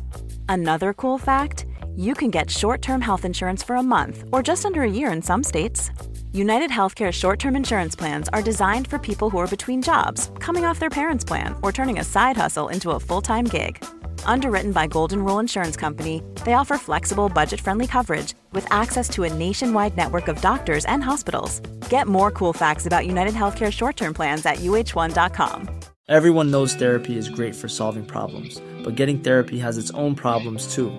Another 0.49 0.93
cool 0.93 1.19
fact, 1.19 1.67
you 1.97 2.15
can 2.15 2.31
get 2.31 2.51
short-term 2.51 3.01
health 3.01 3.27
insurance 3.27 3.67
for 3.67 3.77
a 3.77 3.83
month 3.83 4.25
or 4.33 4.43
just 4.43 4.65
under 4.65 4.81
a 4.81 4.91
year 4.91 5.13
in 5.13 5.23
some 5.23 5.45
states. 5.45 5.91
United 6.35 6.71
Healthcare 6.71 7.13
short 7.13 7.39
term 7.39 7.55
insurance 7.55 7.95
plans 7.95 8.31
are 8.31 8.41
designed 8.41 8.89
for 8.89 8.99
people 8.99 9.29
who 9.29 9.37
are 9.37 9.47
between 9.47 9.83
jobs, 9.83 10.31
coming 10.39 10.65
off 10.65 10.79
their 10.79 10.89
parents' 10.89 11.25
plan, 11.25 11.55
or 11.63 11.73
turning 11.73 11.99
a 11.99 12.05
side 12.05 12.39
hustle 12.39 12.69
into 12.69 12.93
a 12.93 13.01
full 13.01 13.21
time 13.21 13.45
gig. 13.45 13.85
Underwritten 14.25 14.73
by 14.73 14.87
Golden 14.87 15.23
Rule 15.23 15.41
Insurance 15.41 15.77
Company, 15.77 16.23
they 16.47 16.55
offer 16.55 16.79
flexible, 16.79 17.29
budget 17.29 17.61
friendly 17.61 17.87
coverage 17.87 18.33
with 18.53 18.67
access 18.73 19.11
to 19.11 19.25
a 19.25 19.35
nationwide 19.35 19.95
network 19.95 20.29
of 20.29 20.41
doctors 20.41 20.87
and 20.87 21.05
hospitals. 21.05 21.61
Get 21.91 22.09
more 22.09 22.31
cool 22.31 22.55
facts 22.55 22.87
about 22.87 23.07
United 23.07 23.35
Healthcare 23.35 23.71
short 23.71 23.97
term 23.97 24.15
plans 24.15 24.47
at 24.47 24.57
uh1.com. 24.57 25.69
Everyone 26.09 26.51
knows 26.51 26.75
therapy 26.75 27.19
is 27.19 27.29
great 27.29 27.55
for 27.55 27.69
solving 27.69 28.07
problems, 28.07 28.59
but 28.83 28.95
getting 28.95 29.19
therapy 29.19 29.59
has 29.59 29.77
its 29.77 29.91
own 29.91 30.15
problems 30.15 30.75
too, 30.75 30.99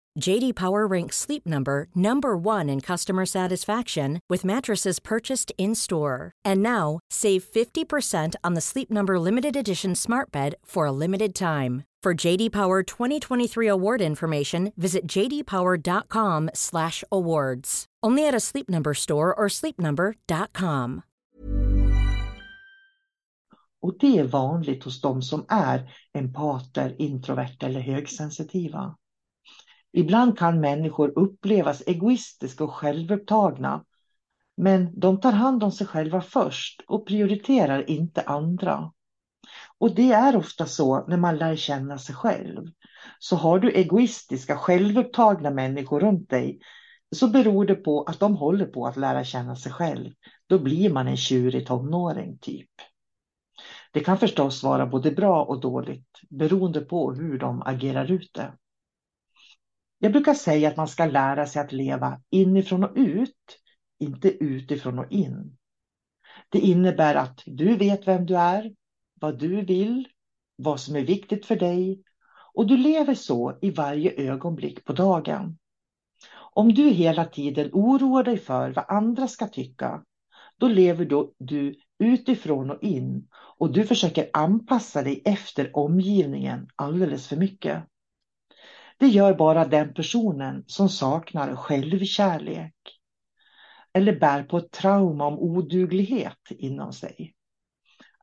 JD 0.19 0.55
Power 0.55 0.85
ranks 0.85 1.15
Sleep 1.15 1.45
Number 1.45 1.87
number 1.95 2.35
1 2.35 2.67
in 2.69 2.81
customer 2.81 3.25
satisfaction 3.25 4.19
with 4.29 4.43
mattresses 4.43 4.99
purchased 4.99 5.53
in-store. 5.57 6.33
And 6.43 6.61
now, 6.61 6.99
save 7.09 7.43
50% 7.43 8.35
on 8.43 8.53
the 8.53 8.61
Sleep 8.61 8.91
Number 8.91 9.17
limited 9.19 9.55
edition 9.55 9.95
Smart 9.95 10.31
Bed 10.31 10.55
for 10.65 10.85
a 10.85 10.91
limited 10.91 11.33
time. 11.33 11.85
For 12.03 12.13
JD 12.13 12.51
Power 12.51 12.83
2023 12.83 13.67
award 13.67 14.01
information, 14.01 14.73
visit 14.75 15.07
jdpower.com/awards. 15.07 17.85
Only 18.03 18.27
at 18.27 18.33
a 18.33 18.39
Sleep 18.39 18.67
Number 18.69 18.95
store 18.95 19.33
or 19.33 19.47
sleepnumber.com. 19.47 21.03
Och 23.81 23.97
det 23.99 24.19
är 24.19 24.23
vanligt 24.23 24.83
hos 24.83 25.01
de 25.01 25.21
som 25.21 25.45
är 25.49 25.89
empater, 26.13 26.95
introverta 26.99 27.65
eller 27.65 27.79
högsensitiva. 27.79 28.95
Ibland 29.93 30.37
kan 30.37 30.59
människor 30.59 31.19
upplevas 31.19 31.83
egoistiska 31.85 32.63
och 32.63 32.73
självupptagna. 32.73 33.83
Men 34.57 34.99
de 34.99 35.19
tar 35.19 35.31
hand 35.31 35.63
om 35.63 35.71
sig 35.71 35.87
själva 35.87 36.21
först 36.21 36.81
och 36.87 37.07
prioriterar 37.07 37.89
inte 37.89 38.21
andra. 38.21 38.91
Och 39.77 39.95
det 39.95 40.11
är 40.11 40.35
ofta 40.35 40.65
så 40.65 41.07
när 41.07 41.17
man 41.17 41.37
lär 41.37 41.55
känna 41.55 41.97
sig 41.97 42.15
själv. 42.15 42.67
Så 43.19 43.35
har 43.35 43.59
du 43.59 43.71
egoistiska, 43.71 44.57
självupptagna 44.57 45.49
människor 45.49 45.99
runt 45.99 46.29
dig 46.29 46.59
så 47.15 47.27
beror 47.27 47.65
det 47.65 47.75
på 47.75 48.03
att 48.03 48.19
de 48.19 48.35
håller 48.35 48.65
på 48.65 48.87
att 48.87 48.97
lära 48.97 49.23
känna 49.23 49.55
sig 49.55 49.71
själv. 49.71 50.13
Då 50.47 50.59
blir 50.59 50.93
man 50.93 51.07
en 51.07 51.17
tjurig 51.17 51.67
tonåring 51.67 52.37
typ. 52.37 52.69
Det 53.91 53.99
kan 53.99 54.17
förstås 54.17 54.63
vara 54.63 54.85
både 54.85 55.11
bra 55.11 55.43
och 55.43 55.61
dåligt 55.61 56.19
beroende 56.29 56.81
på 56.81 57.13
hur 57.13 57.39
de 57.39 57.61
agerar 57.61 58.11
ute. 58.11 58.53
Jag 60.03 60.11
brukar 60.11 60.33
säga 60.33 60.67
att 60.69 60.77
man 60.77 60.87
ska 60.87 61.05
lära 61.05 61.45
sig 61.45 61.61
att 61.61 61.71
leva 61.71 62.21
inifrån 62.29 62.83
och 62.83 62.91
ut, 62.95 63.59
inte 63.99 64.43
utifrån 64.43 64.99
och 64.99 65.11
in. 65.11 65.57
Det 66.49 66.59
innebär 66.59 67.15
att 67.15 67.43
du 67.45 67.75
vet 67.75 68.07
vem 68.07 68.25
du 68.25 68.37
är, 68.37 68.75
vad 69.13 69.39
du 69.39 69.61
vill, 69.61 70.07
vad 70.55 70.79
som 70.79 70.95
är 70.95 71.01
viktigt 71.01 71.45
för 71.45 71.55
dig 71.55 72.03
och 72.53 72.67
du 72.67 72.77
lever 72.77 73.15
så 73.15 73.59
i 73.61 73.71
varje 73.71 74.31
ögonblick 74.31 74.85
på 74.85 74.93
dagen. 74.93 75.57
Om 76.53 76.73
du 76.73 76.89
hela 76.89 77.25
tiden 77.25 77.69
oroar 77.73 78.23
dig 78.23 78.37
för 78.37 78.71
vad 78.71 78.85
andra 78.87 79.27
ska 79.27 79.47
tycka, 79.47 80.03
då 80.57 80.67
lever 80.67 81.05
då 81.05 81.33
du 81.37 81.75
utifrån 81.99 82.71
och 82.71 82.83
in 82.83 83.27
och 83.33 83.73
du 83.73 83.83
försöker 83.83 84.29
anpassa 84.33 85.03
dig 85.03 85.21
efter 85.25 85.77
omgivningen 85.77 86.67
alldeles 86.75 87.27
för 87.27 87.35
mycket. 87.35 87.83
Det 89.01 89.07
gör 89.07 89.33
bara 89.33 89.65
den 89.65 89.93
personen 89.93 90.63
som 90.67 90.89
saknar 90.89 91.55
självkärlek 91.55 92.73
eller 93.93 94.19
bär 94.19 94.43
på 94.43 94.57
ett 94.57 94.71
trauma 94.71 95.25
om 95.25 95.39
oduglighet 95.39 96.37
inom 96.49 96.93
sig. 96.93 97.33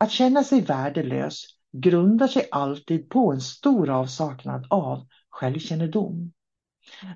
Att 0.00 0.11
känna 0.11 0.44
sig 0.44 0.61
värdelös 0.61 1.44
grundar 1.73 2.26
sig 2.26 2.49
alltid 2.50 3.08
på 3.11 3.32
en 3.32 3.40
stor 3.40 3.90
avsaknad 3.90 4.66
av 4.70 5.06
självkännedom. 5.30 6.32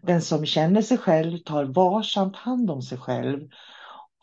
Den 0.02 0.23
som 0.23 0.47
känner 0.47 0.83
sig 0.83 0.99
själv 0.99 1.38
tar 1.38 1.64
varsamt 1.64 2.37
hand 2.37 2.71
om 2.71 2.83
sig 2.83 2.99
själv 2.99 3.49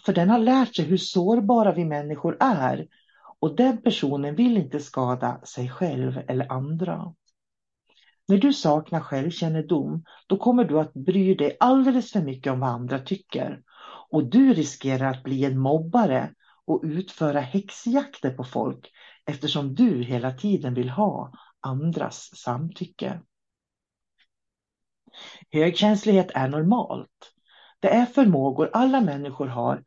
för 0.05 0.13
den 0.13 0.29
har 0.29 0.39
lärt 0.39 0.75
sig 0.75 0.85
hur 0.85 0.97
sårbara 0.97 1.73
vi 1.73 1.85
människor 1.85 2.37
är 2.39 2.87
och 3.39 3.55
den 3.55 3.81
personen 3.81 4.35
vill 4.35 4.57
inte 4.57 4.79
skada 4.79 5.41
sig 5.43 5.69
själv 5.69 6.21
eller 6.27 6.51
andra. 6.51 7.13
När 8.29 8.37
du 8.37 8.53
saknar 8.53 8.99
självkännedom 8.99 10.03
då 10.27 10.37
kommer 10.37 10.63
du 10.63 10.79
att 10.79 10.93
bry 10.93 11.35
dig 11.35 11.57
alldeles 11.59 12.11
för 12.11 12.21
mycket 12.21 12.53
om 12.53 12.59
vad 12.59 12.69
andra 12.69 12.99
tycker 12.99 13.61
och 14.09 14.29
du 14.29 14.53
riskerar 14.53 15.11
att 15.11 15.23
bli 15.23 15.45
en 15.45 15.59
mobbare 15.59 16.33
och 16.65 16.81
utföra 16.83 17.39
häxjakter 17.39 18.29
på 18.29 18.43
folk 18.43 18.91
eftersom 19.25 19.75
du 19.75 20.03
hela 20.03 20.33
tiden 20.33 20.73
vill 20.73 20.89
ha 20.89 21.31
andras 21.59 22.29
samtycke. 22.35 23.21
Högkänslighet 25.51 26.31
är 26.33 26.47
normalt. 26.47 27.33
Det 27.79 27.89
är 27.89 28.05
förmågor 28.05 28.69
alla 28.73 29.01
människor 29.01 29.47
har. 29.47 29.83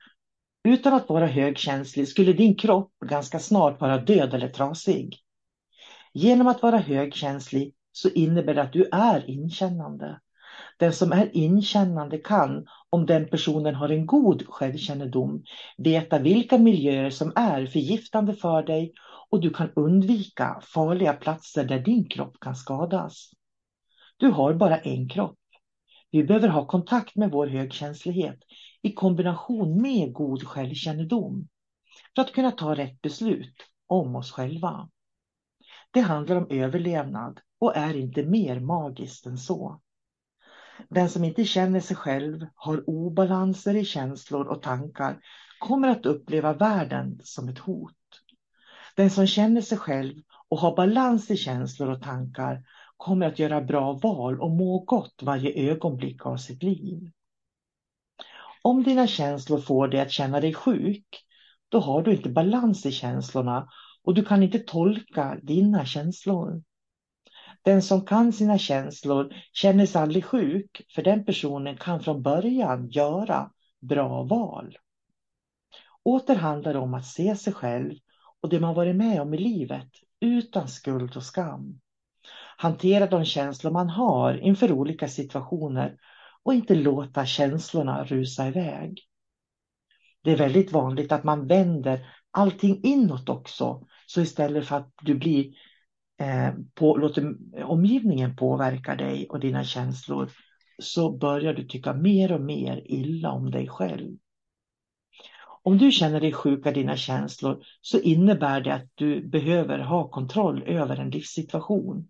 Utan 0.64 0.94
att 0.94 1.08
vara 1.08 1.26
högkänslig 1.26 2.08
skulle 2.08 2.32
din 2.32 2.56
kropp 2.56 2.92
ganska 3.04 3.38
snart 3.38 3.80
vara 3.80 3.98
död 3.98 4.34
eller 4.34 4.48
trasig. 4.48 5.18
Genom 6.12 6.46
att 6.46 6.62
vara 6.62 6.78
högkänslig 6.78 7.74
så 7.92 8.08
innebär 8.08 8.54
det 8.54 8.62
att 8.62 8.72
du 8.72 8.88
är 8.92 9.30
inkännande. 9.30 10.20
Den 10.78 10.92
som 10.92 11.12
är 11.12 11.36
inkännande 11.36 12.18
kan, 12.18 12.66
om 12.90 13.06
den 13.06 13.28
personen 13.28 13.74
har 13.74 13.88
en 13.88 14.06
god 14.06 14.46
självkännedom, 14.46 15.44
veta 15.78 16.18
vilka 16.18 16.58
miljöer 16.58 17.10
som 17.10 17.32
är 17.36 17.66
förgiftande 17.66 18.34
för 18.34 18.62
dig 18.62 18.92
och 19.30 19.40
du 19.40 19.50
kan 19.50 19.70
undvika 19.76 20.60
farliga 20.74 21.12
platser 21.12 21.64
där 21.64 21.78
din 21.78 22.08
kropp 22.08 22.40
kan 22.40 22.56
skadas. 22.56 23.30
Du 24.16 24.28
har 24.28 24.54
bara 24.54 24.78
en 24.78 25.08
kropp. 25.08 25.38
Vi 26.10 26.24
behöver 26.24 26.48
ha 26.48 26.66
kontakt 26.66 27.16
med 27.16 27.30
vår 27.30 27.46
högkänslighet 27.46 28.38
i 28.82 28.92
kombination 28.92 29.82
med 29.82 30.12
god 30.12 30.42
självkännedom 30.42 31.48
för 32.14 32.22
att 32.22 32.32
kunna 32.32 32.50
ta 32.50 32.74
rätt 32.74 33.02
beslut 33.02 33.54
om 33.86 34.16
oss 34.16 34.32
själva. 34.32 34.88
Det 35.90 36.00
handlar 36.00 36.36
om 36.36 36.46
överlevnad 36.50 37.40
och 37.62 37.76
är 37.76 37.96
inte 37.96 38.22
mer 38.22 38.60
magiskt 38.60 39.26
än 39.26 39.38
så. 39.38 39.80
Den 40.88 41.08
som 41.08 41.24
inte 41.24 41.44
känner 41.44 41.80
sig 41.80 41.96
själv, 41.96 42.46
har 42.54 42.90
obalanser 42.90 43.74
i 43.74 43.84
känslor 43.84 44.46
och 44.46 44.62
tankar, 44.62 45.20
kommer 45.60 45.88
att 45.88 46.06
uppleva 46.06 46.52
världen 46.52 47.20
som 47.22 47.48
ett 47.48 47.58
hot. 47.58 47.96
Den 48.96 49.10
som 49.10 49.26
känner 49.26 49.60
sig 49.60 49.78
själv 49.78 50.14
och 50.48 50.58
har 50.58 50.76
balans 50.76 51.30
i 51.30 51.36
känslor 51.36 51.90
och 51.90 52.02
tankar 52.02 52.62
kommer 52.96 53.26
att 53.26 53.38
göra 53.38 53.60
bra 53.60 53.92
val 53.92 54.40
och 54.40 54.50
må 54.50 54.78
gott 54.78 55.22
varje 55.22 55.70
ögonblick 55.70 56.26
av 56.26 56.36
sitt 56.36 56.62
liv. 56.62 57.10
Om 58.62 58.82
dina 58.82 59.06
känslor 59.06 59.60
får 59.60 59.88
dig 59.88 60.00
att 60.00 60.12
känna 60.12 60.40
dig 60.40 60.54
sjuk, 60.54 61.06
då 61.68 61.80
har 61.80 62.02
du 62.02 62.12
inte 62.12 62.28
balans 62.28 62.86
i 62.86 62.92
känslorna 62.92 63.68
och 64.02 64.14
du 64.14 64.24
kan 64.24 64.42
inte 64.42 64.58
tolka 64.58 65.38
dina 65.42 65.84
känslor. 65.84 66.62
Den 67.64 67.82
som 67.82 68.06
kan 68.06 68.32
sina 68.32 68.58
känslor 68.58 69.34
känner 69.52 69.86
sig 69.86 70.02
aldrig 70.02 70.24
sjuk, 70.24 70.82
för 70.94 71.02
den 71.02 71.24
personen 71.24 71.76
kan 71.76 72.00
från 72.00 72.22
början 72.22 72.88
göra 72.88 73.50
bra 73.80 74.22
val. 74.22 74.78
Åter 76.02 76.36
handlar 76.36 76.72
det 76.72 76.78
om 76.78 76.94
att 76.94 77.06
se 77.06 77.36
sig 77.36 77.52
själv 77.52 77.94
och 78.40 78.48
det 78.48 78.60
man 78.60 78.74
varit 78.74 78.96
med 78.96 79.20
om 79.20 79.34
i 79.34 79.38
livet 79.38 79.88
utan 80.20 80.68
skuld 80.68 81.16
och 81.16 81.22
skam. 81.22 81.80
Hantera 82.56 83.06
de 83.06 83.24
känslor 83.24 83.70
man 83.70 83.90
har 83.90 84.34
inför 84.34 84.72
olika 84.72 85.08
situationer 85.08 85.96
och 86.42 86.54
inte 86.54 86.74
låta 86.74 87.26
känslorna 87.26 88.04
rusa 88.04 88.48
iväg. 88.48 89.00
Det 90.22 90.32
är 90.32 90.36
väldigt 90.36 90.72
vanligt 90.72 91.12
att 91.12 91.24
man 91.24 91.46
vänder 91.46 92.06
allting 92.30 92.80
inåt 92.82 93.28
också. 93.28 93.86
Så 94.06 94.20
istället 94.20 94.66
för 94.66 94.76
att 94.76 94.92
du 95.02 95.14
blir 95.14 95.52
Eh, 96.22 96.54
på, 96.74 96.96
låter 96.96 97.36
omgivningen 97.64 98.36
påverka 98.36 98.94
dig 98.94 99.26
och 99.28 99.40
dina 99.40 99.64
känslor 99.64 100.30
så 100.78 101.10
börjar 101.10 101.54
du 101.54 101.64
tycka 101.68 101.92
mer 101.92 102.32
och 102.32 102.40
mer 102.40 102.82
illa 102.84 103.32
om 103.32 103.50
dig 103.50 103.68
själv. 103.68 104.16
Om 105.62 105.78
du 105.78 105.90
känner 105.90 106.20
dig 106.20 106.32
sjuk 106.32 106.66
av 106.66 106.72
dina 106.72 106.96
känslor 106.96 107.64
så 107.80 108.00
innebär 108.00 108.60
det 108.60 108.74
att 108.74 108.88
du 108.94 109.28
behöver 109.28 109.78
ha 109.78 110.08
kontroll 110.08 110.62
över 110.62 110.96
en 110.96 111.10
livssituation. 111.10 112.08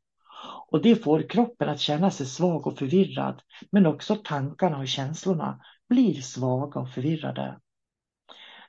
Och 0.69 0.83
det 0.83 0.97
får 0.97 1.29
kroppen 1.29 1.69
att 1.69 1.81
känna 1.81 2.11
sig 2.11 2.27
svag 2.27 2.67
och 2.67 2.79
förvirrad, 2.79 3.43
men 3.71 3.87
också 3.87 4.17
tankarna 4.25 4.79
och 4.79 4.89
känslorna 4.89 5.61
blir 5.89 6.15
svaga 6.15 6.81
och 6.81 6.91
förvirrade. 6.91 7.61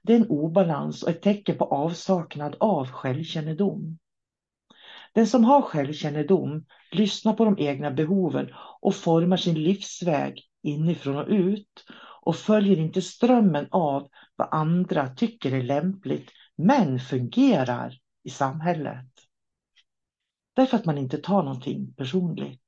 Det 0.03 0.13
är 0.13 0.17
en 0.17 0.29
obalans 0.29 1.03
och 1.03 1.09
ett 1.09 1.21
tecken 1.21 1.57
på 1.57 1.65
avsaknad 1.65 2.55
av 2.59 2.87
självkännedom. 2.87 3.97
Den 5.13 5.27
som 5.27 5.43
har 5.43 5.61
självkännedom 5.61 6.65
lyssnar 6.91 7.33
på 7.33 7.45
de 7.45 7.59
egna 7.59 7.91
behoven 7.91 8.49
och 8.81 8.95
formar 8.95 9.37
sin 9.37 9.63
livsväg 9.63 10.41
inifrån 10.63 11.15
och 11.15 11.27
ut 11.27 11.85
och 12.21 12.35
följer 12.35 12.77
inte 12.77 13.01
strömmen 13.01 13.67
av 13.71 14.07
vad 14.35 14.47
andra 14.51 15.09
tycker 15.09 15.51
är 15.51 15.63
lämpligt 15.63 16.31
men 16.55 16.99
fungerar 16.99 17.99
i 18.23 18.29
samhället. 18.29 19.05
Därför 20.55 20.77
att 20.77 20.85
man 20.85 20.97
inte 20.97 21.17
tar 21.17 21.43
någonting 21.43 21.93
personligt. 21.93 22.59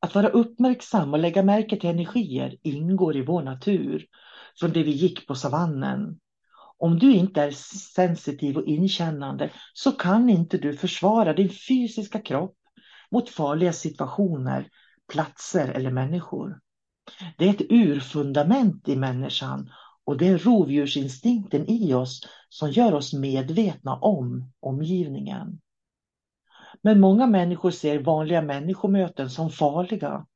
Att 0.00 0.14
vara 0.14 0.28
uppmärksam 0.28 1.12
och 1.12 1.18
lägga 1.18 1.42
märke 1.42 1.76
till 1.76 1.90
energier 1.90 2.56
ingår 2.62 3.16
i 3.16 3.24
vår 3.24 3.42
natur 3.42 4.06
från 4.60 4.72
det 4.72 4.82
vi 4.82 4.90
gick 4.90 5.26
på 5.26 5.34
savannen. 5.34 6.20
Om 6.84 6.98
du 6.98 7.12
inte 7.14 7.42
är 7.42 7.50
sensitiv 7.94 8.56
och 8.56 8.66
inkännande 8.66 9.50
så 9.74 9.92
kan 9.92 10.30
inte 10.30 10.58
du 10.58 10.76
försvara 10.76 11.32
din 11.32 11.48
fysiska 11.48 12.20
kropp 12.20 12.56
mot 13.10 13.28
farliga 13.28 13.72
situationer, 13.72 14.68
platser 15.12 15.68
eller 15.68 15.90
människor. 15.90 16.60
Det 17.38 17.44
är 17.44 17.50
ett 17.50 17.70
urfundament 17.70 18.88
i 18.88 18.96
människan 18.96 19.70
och 20.04 20.16
det 20.18 20.28
är 20.28 20.38
rovdjursinstinkten 20.38 21.70
i 21.70 21.94
oss 21.94 22.28
som 22.48 22.70
gör 22.70 22.94
oss 22.94 23.12
medvetna 23.12 23.96
om 23.96 24.52
omgivningen. 24.60 25.60
Men 26.82 27.00
många 27.00 27.26
människor 27.26 27.70
ser 27.70 27.98
vanliga 27.98 28.42
människomöten 28.42 29.30
som 29.30 29.50
farliga. 29.50 30.26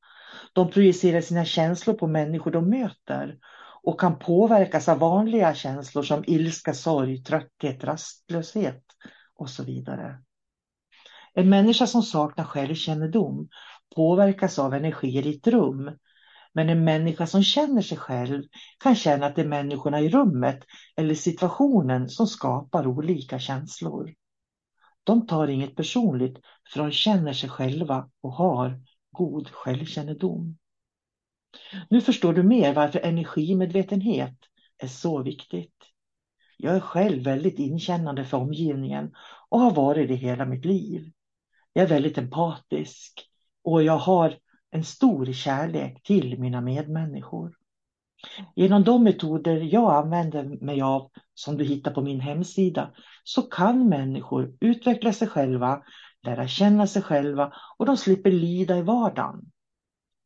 De 0.53 0.71
projicerar 0.71 1.21
sina 1.21 1.45
känslor 1.45 1.95
på 1.95 2.07
människor 2.07 2.51
de 2.51 2.71
möter 2.71 3.39
och 3.89 4.01
kan 4.01 4.19
påverkas 4.19 4.89
av 4.89 4.99
vanliga 4.99 5.55
känslor 5.55 6.03
som 6.03 6.25
ilska, 6.27 6.75
sorg, 6.75 7.23
trötthet, 7.23 7.85
rastlöshet 7.85 8.83
och 9.37 9.51
så 9.51 9.65
vidare. 9.65 10.19
En 11.35 11.49
människa 11.49 11.87
som 11.87 12.03
saknar 12.03 12.45
självkännedom 12.45 13.49
påverkas 13.97 14.59
av 14.59 14.75
energier 14.75 15.27
i 15.27 15.37
ett 15.37 15.47
rum 15.47 15.91
Men 16.55 16.69
en 16.69 16.85
människa 16.85 17.27
som 17.27 17.43
känner 17.43 17.83
sig 17.83 17.99
själv 17.99 18.43
kan 18.79 18.95
känna 18.95 19.27
att 19.27 19.37
det 19.37 19.43
är 19.43 19.49
människorna 19.49 20.01
i 20.01 20.09
rummet 20.09 20.59
eller 20.97 21.15
situationen 21.15 22.09
som 22.09 22.27
skapar 22.27 22.87
olika 22.87 23.39
känslor. 23.39 24.15
De 25.05 25.27
tar 25.27 25.49
inget 25.49 25.77
personligt 25.77 26.39
för 26.73 26.83
de 26.83 26.91
känner 26.91 27.33
sig 27.33 27.49
själva 27.49 28.11
och 28.21 28.33
har 28.33 28.81
god 29.11 29.49
självkännedom. 29.49 30.59
Nu 31.91 32.01
förstår 32.01 32.33
du 32.33 32.43
mer 32.43 32.75
varför 32.75 32.99
energimedvetenhet 32.99 34.35
är 34.79 34.89
så 34.89 35.23
viktigt. 35.23 35.75
Jag 36.57 36.77
är 36.77 36.81
själv 36.81 37.23
väldigt 37.23 37.59
inkännande 37.59 38.25
för 38.25 38.37
omgivningen 38.37 39.15
och 39.49 39.61
har 39.61 39.71
varit 39.71 40.09
det 40.09 40.15
hela 40.15 40.45
mitt 40.45 40.65
liv. 40.65 41.13
Jag 41.73 41.85
är 41.85 41.89
väldigt 41.89 42.19
empatisk 42.19 43.29
och 43.65 43.83
jag 43.83 43.99
har 43.99 44.39
en 44.71 44.85
stor 44.85 45.33
kärlek 45.33 46.03
till 46.03 46.39
mina 46.39 46.61
medmänniskor. 46.61 47.55
Genom 48.57 48.85
de 48.85 49.05
metoder 49.05 49.57
jag 49.57 50.05
använder 50.05 50.45
mig 50.45 50.83
av, 50.83 51.11
som 51.35 51.57
du 51.57 51.65
hittar 51.65 51.91
på 51.91 52.03
min 52.03 52.21
hemsida, 52.21 52.93
så 53.25 53.43
kan 53.43 53.89
människor 53.89 54.57
utveckla 54.61 55.13
sig 55.13 55.29
själva, 55.29 55.83
lära 56.23 56.49
känna 56.49 56.87
sig 56.87 57.03
själva 57.03 57.53
och 57.79 57.87
de 57.87 57.97
slipper 57.97 58.31
lida 58.31 58.79
i 58.79 58.83
vardagen. 58.83 59.51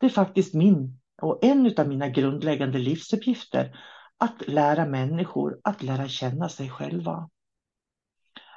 Det 0.01 0.07
är 0.07 0.11
faktiskt 0.11 0.55
min 0.55 1.02
och 1.23 1.45
en 1.45 1.75
av 1.77 1.89
mina 1.89 2.09
grundläggande 2.09 2.79
livsuppgifter 2.79 3.77
att 4.19 4.49
lära 4.49 4.87
människor 4.87 5.61
att 5.65 5.83
lära 5.83 6.09
känna 6.09 6.49
sig 6.49 6.69
själva. 6.69 7.29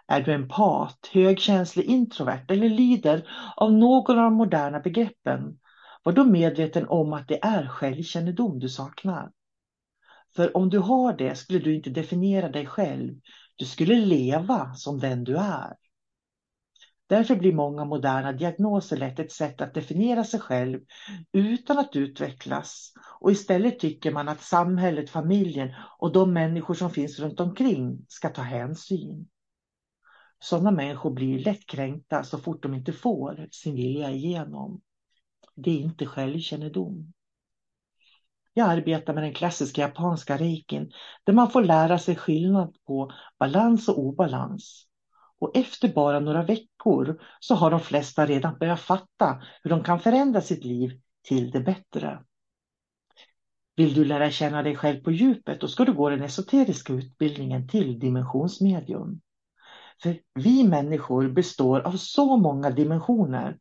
Är 0.07 0.21
du 0.21 0.33
empat, 0.33 1.09
högkänslig, 1.13 1.85
introvert 1.85 2.45
eller 2.49 2.69
lider 2.69 3.29
av 3.55 3.73
någon 3.73 4.17
av 4.17 4.23
de 4.23 4.33
moderna 4.33 4.79
begreppen, 4.79 5.59
var 6.03 6.13
då 6.13 6.23
medveten 6.23 6.87
om 6.87 7.13
att 7.13 7.27
det 7.27 7.39
är 7.43 7.67
självkännedom 7.67 8.59
du 8.59 8.69
saknar. 8.69 9.31
För 10.35 10.57
om 10.57 10.69
du 10.69 10.79
har 10.79 11.13
det 11.13 11.35
skulle 11.35 11.59
du 11.59 11.75
inte 11.75 11.89
definiera 11.89 12.49
dig 12.49 12.65
själv, 12.65 13.13
du 13.55 13.65
skulle 13.65 13.95
leva 13.95 14.73
som 14.73 14.99
den 14.99 15.23
du 15.23 15.37
är. 15.37 15.73
Därför 17.07 17.35
blir 17.35 17.53
många 17.53 17.85
moderna 17.85 18.31
diagnoser 18.31 18.97
lätt 18.97 19.19
ett 19.19 19.31
sätt 19.31 19.61
att 19.61 19.73
definiera 19.73 20.23
sig 20.23 20.39
själv 20.39 20.79
utan 21.31 21.79
att 21.79 21.95
utvecklas. 21.95 22.93
Och 23.19 23.31
istället 23.31 23.79
tycker 23.79 24.11
man 24.11 24.29
att 24.29 24.41
samhället, 24.41 25.09
familjen 25.09 25.73
och 25.99 26.11
de 26.11 26.33
människor 26.33 26.73
som 26.73 26.89
finns 26.89 27.19
runt 27.19 27.39
omkring 27.39 28.05
ska 28.07 28.29
ta 28.29 28.41
hänsyn. 28.41 29.27
Sådana 30.39 30.71
människor 30.71 31.11
blir 31.11 31.39
lätt 31.39 31.65
kränkta 31.65 32.23
så 32.23 32.37
fort 32.37 32.63
de 32.63 32.73
inte 32.73 32.93
får 32.93 33.47
sin 33.51 33.75
vilja 33.75 34.11
igenom. 34.11 34.81
Det 35.55 35.71
är 35.71 35.79
inte 35.79 36.05
självkännedom. 36.05 37.13
Jag 38.53 38.69
arbetar 38.69 39.13
med 39.13 39.23
den 39.23 39.33
klassiska 39.33 39.81
japanska 39.81 40.37
reikin 40.37 40.91
där 41.23 41.33
man 41.33 41.51
får 41.51 41.63
lära 41.63 41.99
sig 41.99 42.15
skillnad 42.15 42.75
på 42.87 43.11
balans 43.39 43.89
och 43.89 43.99
obalans. 43.99 44.87
Och 45.45 45.57
efter 45.57 45.87
bara 45.87 46.19
några 46.19 46.43
veckor 46.43 47.21
så 47.39 47.55
har 47.55 47.71
de 47.71 47.79
flesta 47.79 48.25
redan 48.25 48.57
börjat 48.59 48.79
fatta 48.79 49.41
hur 49.63 49.69
de 49.69 49.83
kan 49.83 49.99
förändra 49.99 50.41
sitt 50.41 50.63
liv 50.63 50.99
till 51.27 51.51
det 51.51 51.59
bättre. 51.59 52.19
Vill 53.75 53.93
du 53.93 54.05
lära 54.05 54.31
känna 54.31 54.63
dig 54.63 54.75
själv 54.75 55.03
på 55.03 55.11
djupet 55.11 55.61
då 55.61 55.67
ska 55.67 55.85
du 55.85 55.93
gå 55.93 56.09
den 56.09 56.23
esoteriska 56.23 56.93
utbildningen 56.93 57.67
till 57.67 57.99
dimensionsmedium. 57.99 59.21
För 60.03 60.19
vi 60.33 60.63
människor 60.63 61.27
består 61.27 61.79
av 61.79 61.91
så 61.91 62.37
många 62.37 62.69
dimensioner 62.69 63.57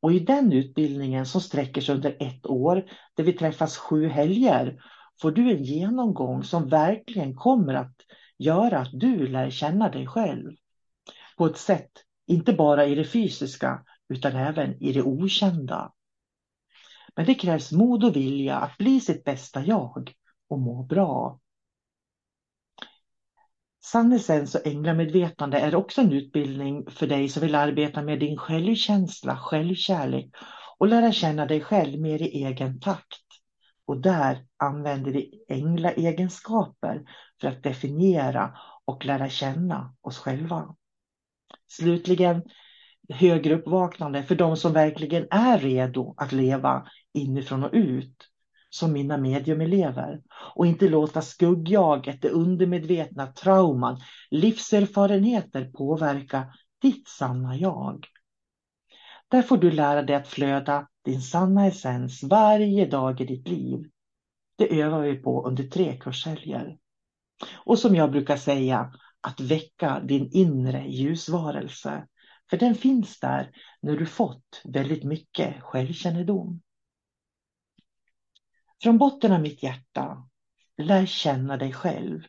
och 0.00 0.12
i 0.12 0.18
den 0.18 0.52
utbildningen 0.52 1.26
som 1.26 1.40
sträcker 1.40 1.80
sig 1.80 1.94
under 1.94 2.16
ett 2.20 2.46
år 2.46 2.84
där 3.16 3.24
vi 3.24 3.32
träffas 3.32 3.76
sju 3.76 4.08
helger 4.08 4.82
får 5.22 5.30
du 5.30 5.50
en 5.50 5.64
genomgång 5.64 6.44
som 6.44 6.68
verkligen 6.68 7.34
kommer 7.34 7.74
att 7.74 7.96
göra 8.38 8.78
att 8.78 8.90
du 8.92 9.26
lär 9.26 9.50
känna 9.50 9.88
dig 9.88 10.06
själv 10.06 10.50
på 11.38 11.46
ett 11.46 11.58
sätt, 11.58 11.90
inte 12.26 12.52
bara 12.52 12.86
i 12.86 12.94
det 12.94 13.04
fysiska 13.04 13.84
utan 14.08 14.36
även 14.36 14.82
i 14.82 14.92
det 14.92 15.02
okända. 15.02 15.92
Men 17.16 17.26
det 17.26 17.34
krävs 17.34 17.72
mod 17.72 18.04
och 18.04 18.16
vilja 18.16 18.56
att 18.56 18.78
bli 18.78 19.00
sitt 19.00 19.24
bästa 19.24 19.64
jag 19.64 20.12
och 20.48 20.58
må 20.58 20.82
bra. 20.82 21.40
Sannesens 23.84 24.54
och 24.54 24.66
änglamedvetande 24.66 25.60
är 25.60 25.74
också 25.74 26.00
en 26.00 26.12
utbildning 26.12 26.90
för 26.90 27.06
dig 27.06 27.28
som 27.28 27.42
vill 27.42 27.54
arbeta 27.54 28.02
med 28.02 28.20
din 28.20 28.36
självkänsla, 28.36 29.36
självkärlek 29.36 30.30
och 30.78 30.88
lära 30.88 31.12
känna 31.12 31.46
dig 31.46 31.60
själv 31.60 32.00
mer 32.00 32.22
i 32.22 32.44
egen 32.44 32.80
takt. 32.80 33.22
Och 33.86 34.00
där 34.00 34.46
använder 34.56 35.12
vi 35.12 35.44
änglaegenskaper 35.48 37.02
för 37.40 37.48
att 37.48 37.62
definiera 37.62 38.58
och 38.84 39.04
lära 39.04 39.28
känna 39.28 39.94
oss 40.00 40.18
själva. 40.18 40.74
Slutligen 41.68 42.42
högre 43.08 43.54
uppvaknande 43.54 44.22
för 44.22 44.34
de 44.34 44.56
som 44.56 44.72
verkligen 44.72 45.26
är 45.30 45.58
redo 45.58 46.14
att 46.16 46.32
leva 46.32 46.86
inifrån 47.14 47.64
och 47.64 47.70
ut 47.72 48.28
som 48.70 48.92
mina 48.92 49.16
mediumelever 49.16 50.20
och 50.54 50.66
inte 50.66 50.88
låta 50.88 51.22
skuggjaget, 51.22 52.22
det 52.22 52.30
undermedvetna, 52.30 53.26
trauman, 53.26 54.00
livserfarenheter 54.30 55.64
påverka 55.64 56.54
ditt 56.82 57.08
sanna 57.08 57.56
jag. 57.56 58.06
Där 59.28 59.42
får 59.42 59.56
du 59.56 59.70
lära 59.70 60.02
dig 60.02 60.16
att 60.16 60.28
flöda 60.28 60.88
din 61.04 61.22
sanna 61.22 61.66
essens 61.66 62.22
varje 62.22 62.86
dag 62.86 63.20
i 63.20 63.24
ditt 63.24 63.48
liv. 63.48 63.84
Det 64.56 64.80
övar 64.80 65.00
vi 65.00 65.14
på 65.16 65.46
under 65.46 65.64
tre 65.64 65.96
kurshelger. 65.96 66.76
Och 67.64 67.78
som 67.78 67.94
jag 67.94 68.10
brukar 68.10 68.36
säga, 68.36 68.92
att 69.20 69.40
väcka 69.40 70.00
din 70.00 70.30
inre 70.32 70.86
ljusvarelse. 70.88 72.06
För 72.50 72.56
den 72.56 72.74
finns 72.74 73.20
där 73.20 73.50
när 73.80 73.96
du 73.96 74.06
fått 74.06 74.62
väldigt 74.64 75.04
mycket 75.04 75.62
självkännedom. 75.62 76.60
Från 78.82 78.98
botten 78.98 79.32
av 79.32 79.40
mitt 79.40 79.62
hjärta, 79.62 80.28
lär 80.76 81.06
känna 81.06 81.56
dig 81.56 81.72
själv. 81.72 82.22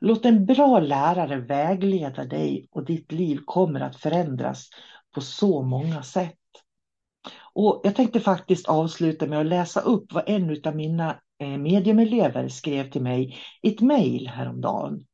Låt 0.00 0.24
en 0.24 0.46
bra 0.46 0.80
lärare 0.80 1.36
vägleda 1.36 2.24
dig 2.24 2.68
och 2.70 2.84
ditt 2.84 3.12
liv 3.12 3.40
kommer 3.44 3.80
att 3.80 3.96
förändras 3.96 4.68
på 5.14 5.20
så 5.20 5.62
många 5.62 6.02
sätt. 6.02 6.36
Och 7.52 7.80
Jag 7.84 7.96
tänkte 7.96 8.20
faktiskt 8.20 8.68
avsluta 8.68 9.26
med 9.26 9.40
att 9.40 9.46
läsa 9.46 9.80
upp 9.80 10.12
vad 10.12 10.28
en 10.28 10.62
av 10.64 10.76
mina 10.76 11.20
eh, 11.38 11.48
mediumelever 11.58 12.48
skrev 12.48 12.90
till 12.90 13.02
mig 13.02 13.38
i 13.62 13.68
ett 13.68 13.80
mejl 13.80 14.28
häromdagen. 14.28 15.06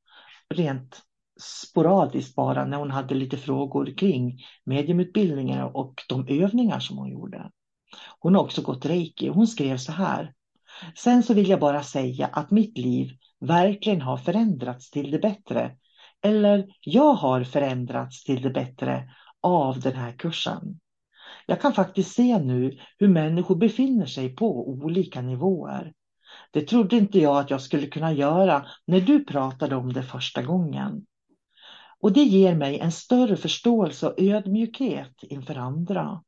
Rent 0.54 1.02
sporadiskt 1.40 2.34
bara 2.34 2.64
när 2.64 2.76
hon 2.76 2.90
hade 2.90 3.14
lite 3.14 3.36
frågor 3.36 3.96
kring 3.96 4.38
mediumutbildningen 4.64 5.62
och 5.62 6.02
de 6.08 6.28
övningar 6.28 6.78
som 6.78 6.98
hon 6.98 7.10
gjorde. 7.10 7.50
Hon 8.18 8.34
har 8.34 8.42
också 8.42 8.62
gått 8.62 8.86
reiki 8.86 9.30
och 9.30 9.34
hon 9.34 9.46
skrev 9.46 9.76
så 9.76 9.92
här. 9.92 10.32
Sen 10.94 11.22
så 11.22 11.34
vill 11.34 11.48
jag 11.48 11.60
bara 11.60 11.82
säga 11.82 12.26
att 12.26 12.50
mitt 12.50 12.78
liv 12.78 13.10
verkligen 13.40 14.02
har 14.02 14.16
förändrats 14.16 14.90
till 14.90 15.10
det 15.10 15.18
bättre. 15.18 15.76
Eller 16.22 16.66
jag 16.80 17.14
har 17.14 17.44
förändrats 17.44 18.24
till 18.24 18.42
det 18.42 18.50
bättre 18.50 19.10
av 19.42 19.80
den 19.80 19.94
här 19.94 20.12
kursen. 20.12 20.80
Jag 21.46 21.60
kan 21.60 21.72
faktiskt 21.72 22.14
se 22.14 22.38
nu 22.38 22.78
hur 22.98 23.08
människor 23.08 23.56
befinner 23.56 24.06
sig 24.06 24.36
på 24.36 24.68
olika 24.68 25.22
nivåer. 25.22 25.92
Det 26.50 26.60
trodde 26.60 26.96
inte 26.96 27.18
jag 27.18 27.38
att 27.38 27.50
jag 27.50 27.62
skulle 27.62 27.86
kunna 27.86 28.12
göra 28.12 28.66
när 28.86 29.00
du 29.00 29.24
pratade 29.24 29.76
om 29.76 29.92
det 29.92 30.02
första 30.02 30.42
gången. 30.42 31.06
Och 32.06 32.12
det 32.12 32.22
ger 32.22 32.54
mig 32.54 32.78
en 32.78 32.92
större 32.92 33.36
förståelse 33.36 34.06
och 34.06 34.20
ödmjukhet 34.20 35.22
inför 35.22 35.54
andra. 35.54 36.22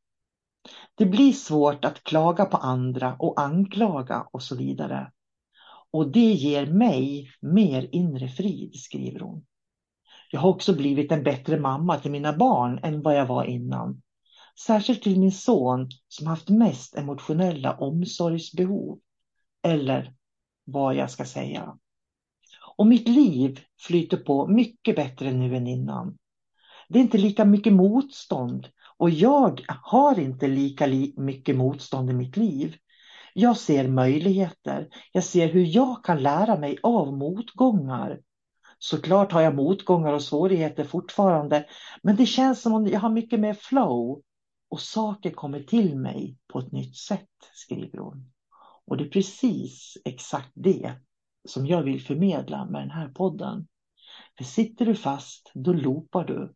Det 0.95 1.07
blir 1.07 1.33
svårt 1.33 1.85
att 1.85 2.05
klaga 2.05 2.45
på 2.45 2.57
andra 2.57 3.17
och 3.19 3.41
anklaga 3.41 4.29
och 4.33 4.43
så 4.43 4.57
vidare. 4.57 5.13
Och 5.91 6.13
det 6.13 6.33
ger 6.33 6.67
mig 6.67 7.31
mer 7.41 7.89
inre 7.93 8.29
frid, 8.29 8.75
skriver 8.75 9.21
hon. 9.21 9.47
Jag 10.31 10.41
har 10.41 10.49
också 10.49 10.75
blivit 10.77 11.13
en 11.13 11.23
bättre 11.23 11.61
mamma 11.61 11.99
till 11.99 12.11
mina 12.11 12.37
barn 12.37 12.81
än 12.83 13.03
vad 13.03 13.17
jag 13.17 13.27
var 13.27 13.45
innan. 13.45 14.03
Särskilt 14.67 15.03
till 15.03 15.21
min 15.21 15.33
son 15.33 15.89
som 16.09 16.27
haft 16.27 16.49
mest 16.49 16.97
emotionella 16.97 17.77
omsorgsbehov. 17.77 18.99
Eller 19.63 20.15
vad 20.65 20.95
jag 20.95 21.11
ska 21.11 21.25
säga. 21.25 21.79
Och 22.79 22.87
mitt 22.87 23.09
liv 23.09 23.61
flyter 23.81 24.17
på 24.17 24.47
mycket 24.47 24.97
bättre 24.97 25.33
nu 25.33 25.57
än 25.57 25.67
innan. 25.67 26.17
Det 26.89 26.99
är 26.99 27.03
inte 27.03 27.19
lika 27.19 27.45
mycket 27.45 27.73
motstånd 27.73 28.69
och 28.97 29.11
jag 29.11 29.61
har 29.69 30.19
inte 30.19 30.49
lika 30.49 30.87
mycket 31.17 31.57
motstånd 31.57 32.11
i 32.11 32.13
mitt 32.13 32.37
liv. 32.37 32.77
Jag 33.35 33.57
ser 33.57 33.89
möjligheter. 33.89 34.89
Jag 35.13 35.25
ser 35.25 35.49
hur 35.49 35.77
jag 35.77 36.05
kan 36.05 36.23
lära 36.23 36.59
mig 36.59 36.79
av 36.83 37.13
motgångar. 37.17 38.21
Såklart 38.79 39.33
har 39.33 39.41
jag 39.41 39.55
motgångar 39.55 40.13
och 40.13 40.23
svårigheter 40.23 40.85
fortfarande, 40.85 41.67
men 42.03 42.17
det 42.17 42.27
känns 42.27 42.63
som 42.63 42.75
om 42.75 42.87
jag 42.87 43.01
har 43.01 43.11
mycket 43.11 43.41
mer 43.41 43.55
flow 43.55 44.23
och 44.71 44.81
saker 44.81 45.31
kommer 45.31 45.61
till 45.61 45.97
mig 45.97 46.37
på 46.53 46.59
ett 46.59 46.73
nytt 46.73 46.97
sätt, 46.97 47.29
skriver 47.55 47.99
hon. 47.99 48.33
Och 48.87 48.97
det 48.97 49.05
är 49.05 49.09
precis 49.09 49.97
exakt 50.05 50.51
det 50.55 50.95
som 51.49 51.67
jag 51.67 51.83
vill 51.83 52.03
förmedla 52.03 52.65
med 52.65 52.83
den 52.83 52.91
här 52.91 53.09
podden. 53.09 53.69
För 54.37 54.45
sitter 54.45 54.87
du 54.87 54.95
fast, 54.95 55.51
då 55.55 55.73
loopar 55.73 56.25
du. 56.25 56.55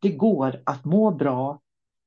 Det 0.00 0.10
går 0.10 0.62
att 0.66 0.84
må 0.84 1.10
bra, 1.10 1.60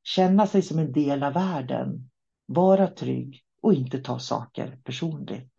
känna 0.03 0.47
sig 0.47 0.61
som 0.61 0.79
en 0.79 0.91
del 0.91 1.23
av 1.23 1.33
världen, 1.33 2.09
vara 2.45 2.87
trygg 2.87 3.41
och 3.61 3.73
inte 3.73 3.99
ta 3.99 4.19
saker 4.19 4.77
personligt. 4.83 5.51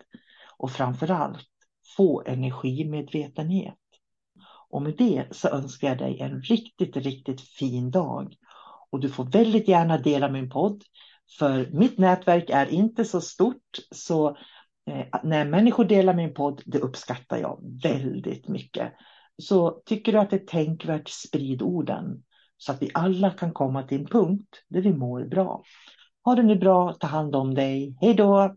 Och 0.56 0.70
framförallt 0.70 1.48
få 1.96 2.22
energimedvetenhet. 2.26 3.78
Och 4.68 4.82
med 4.82 4.94
det 4.98 5.26
så 5.30 5.48
önskar 5.48 5.88
jag 5.88 5.98
dig 5.98 6.20
en 6.20 6.42
riktigt, 6.42 6.96
riktigt 6.96 7.40
fin 7.40 7.90
dag. 7.90 8.36
Och 8.90 9.00
du 9.00 9.08
får 9.08 9.24
väldigt 9.24 9.68
gärna 9.68 9.98
dela 9.98 10.28
min 10.28 10.50
podd. 10.50 10.84
För 11.38 11.70
mitt 11.72 11.98
nätverk 11.98 12.50
är 12.50 12.66
inte 12.66 13.04
så 13.04 13.20
stort. 13.20 13.78
Så 13.90 14.36
Eh, 14.86 15.06
när 15.22 15.44
människor 15.44 15.84
delar 15.84 16.14
min 16.14 16.34
podd, 16.34 16.62
det 16.66 16.78
uppskattar 16.78 17.36
jag 17.36 17.60
väldigt 17.82 18.48
mycket. 18.48 18.92
Så 19.42 19.82
tycker 19.84 20.12
du 20.12 20.18
att 20.18 20.30
det 20.30 20.36
är 20.36 20.46
tänkvärt, 20.46 21.08
sprid 21.08 21.62
orden. 21.62 22.22
Så 22.56 22.72
att 22.72 22.82
vi 22.82 22.90
alla 22.94 23.30
kan 23.30 23.52
komma 23.52 23.82
till 23.82 24.00
en 24.00 24.06
punkt 24.06 24.62
där 24.68 24.80
vi 24.80 24.92
mår 24.92 25.24
bra. 25.24 25.62
Ha 26.24 26.34
det 26.34 26.42
nu 26.42 26.56
bra, 26.56 26.92
ta 26.92 27.06
hand 27.06 27.36
om 27.36 27.54
dig. 27.54 27.96
Hej 28.00 28.14
då! 28.14 28.56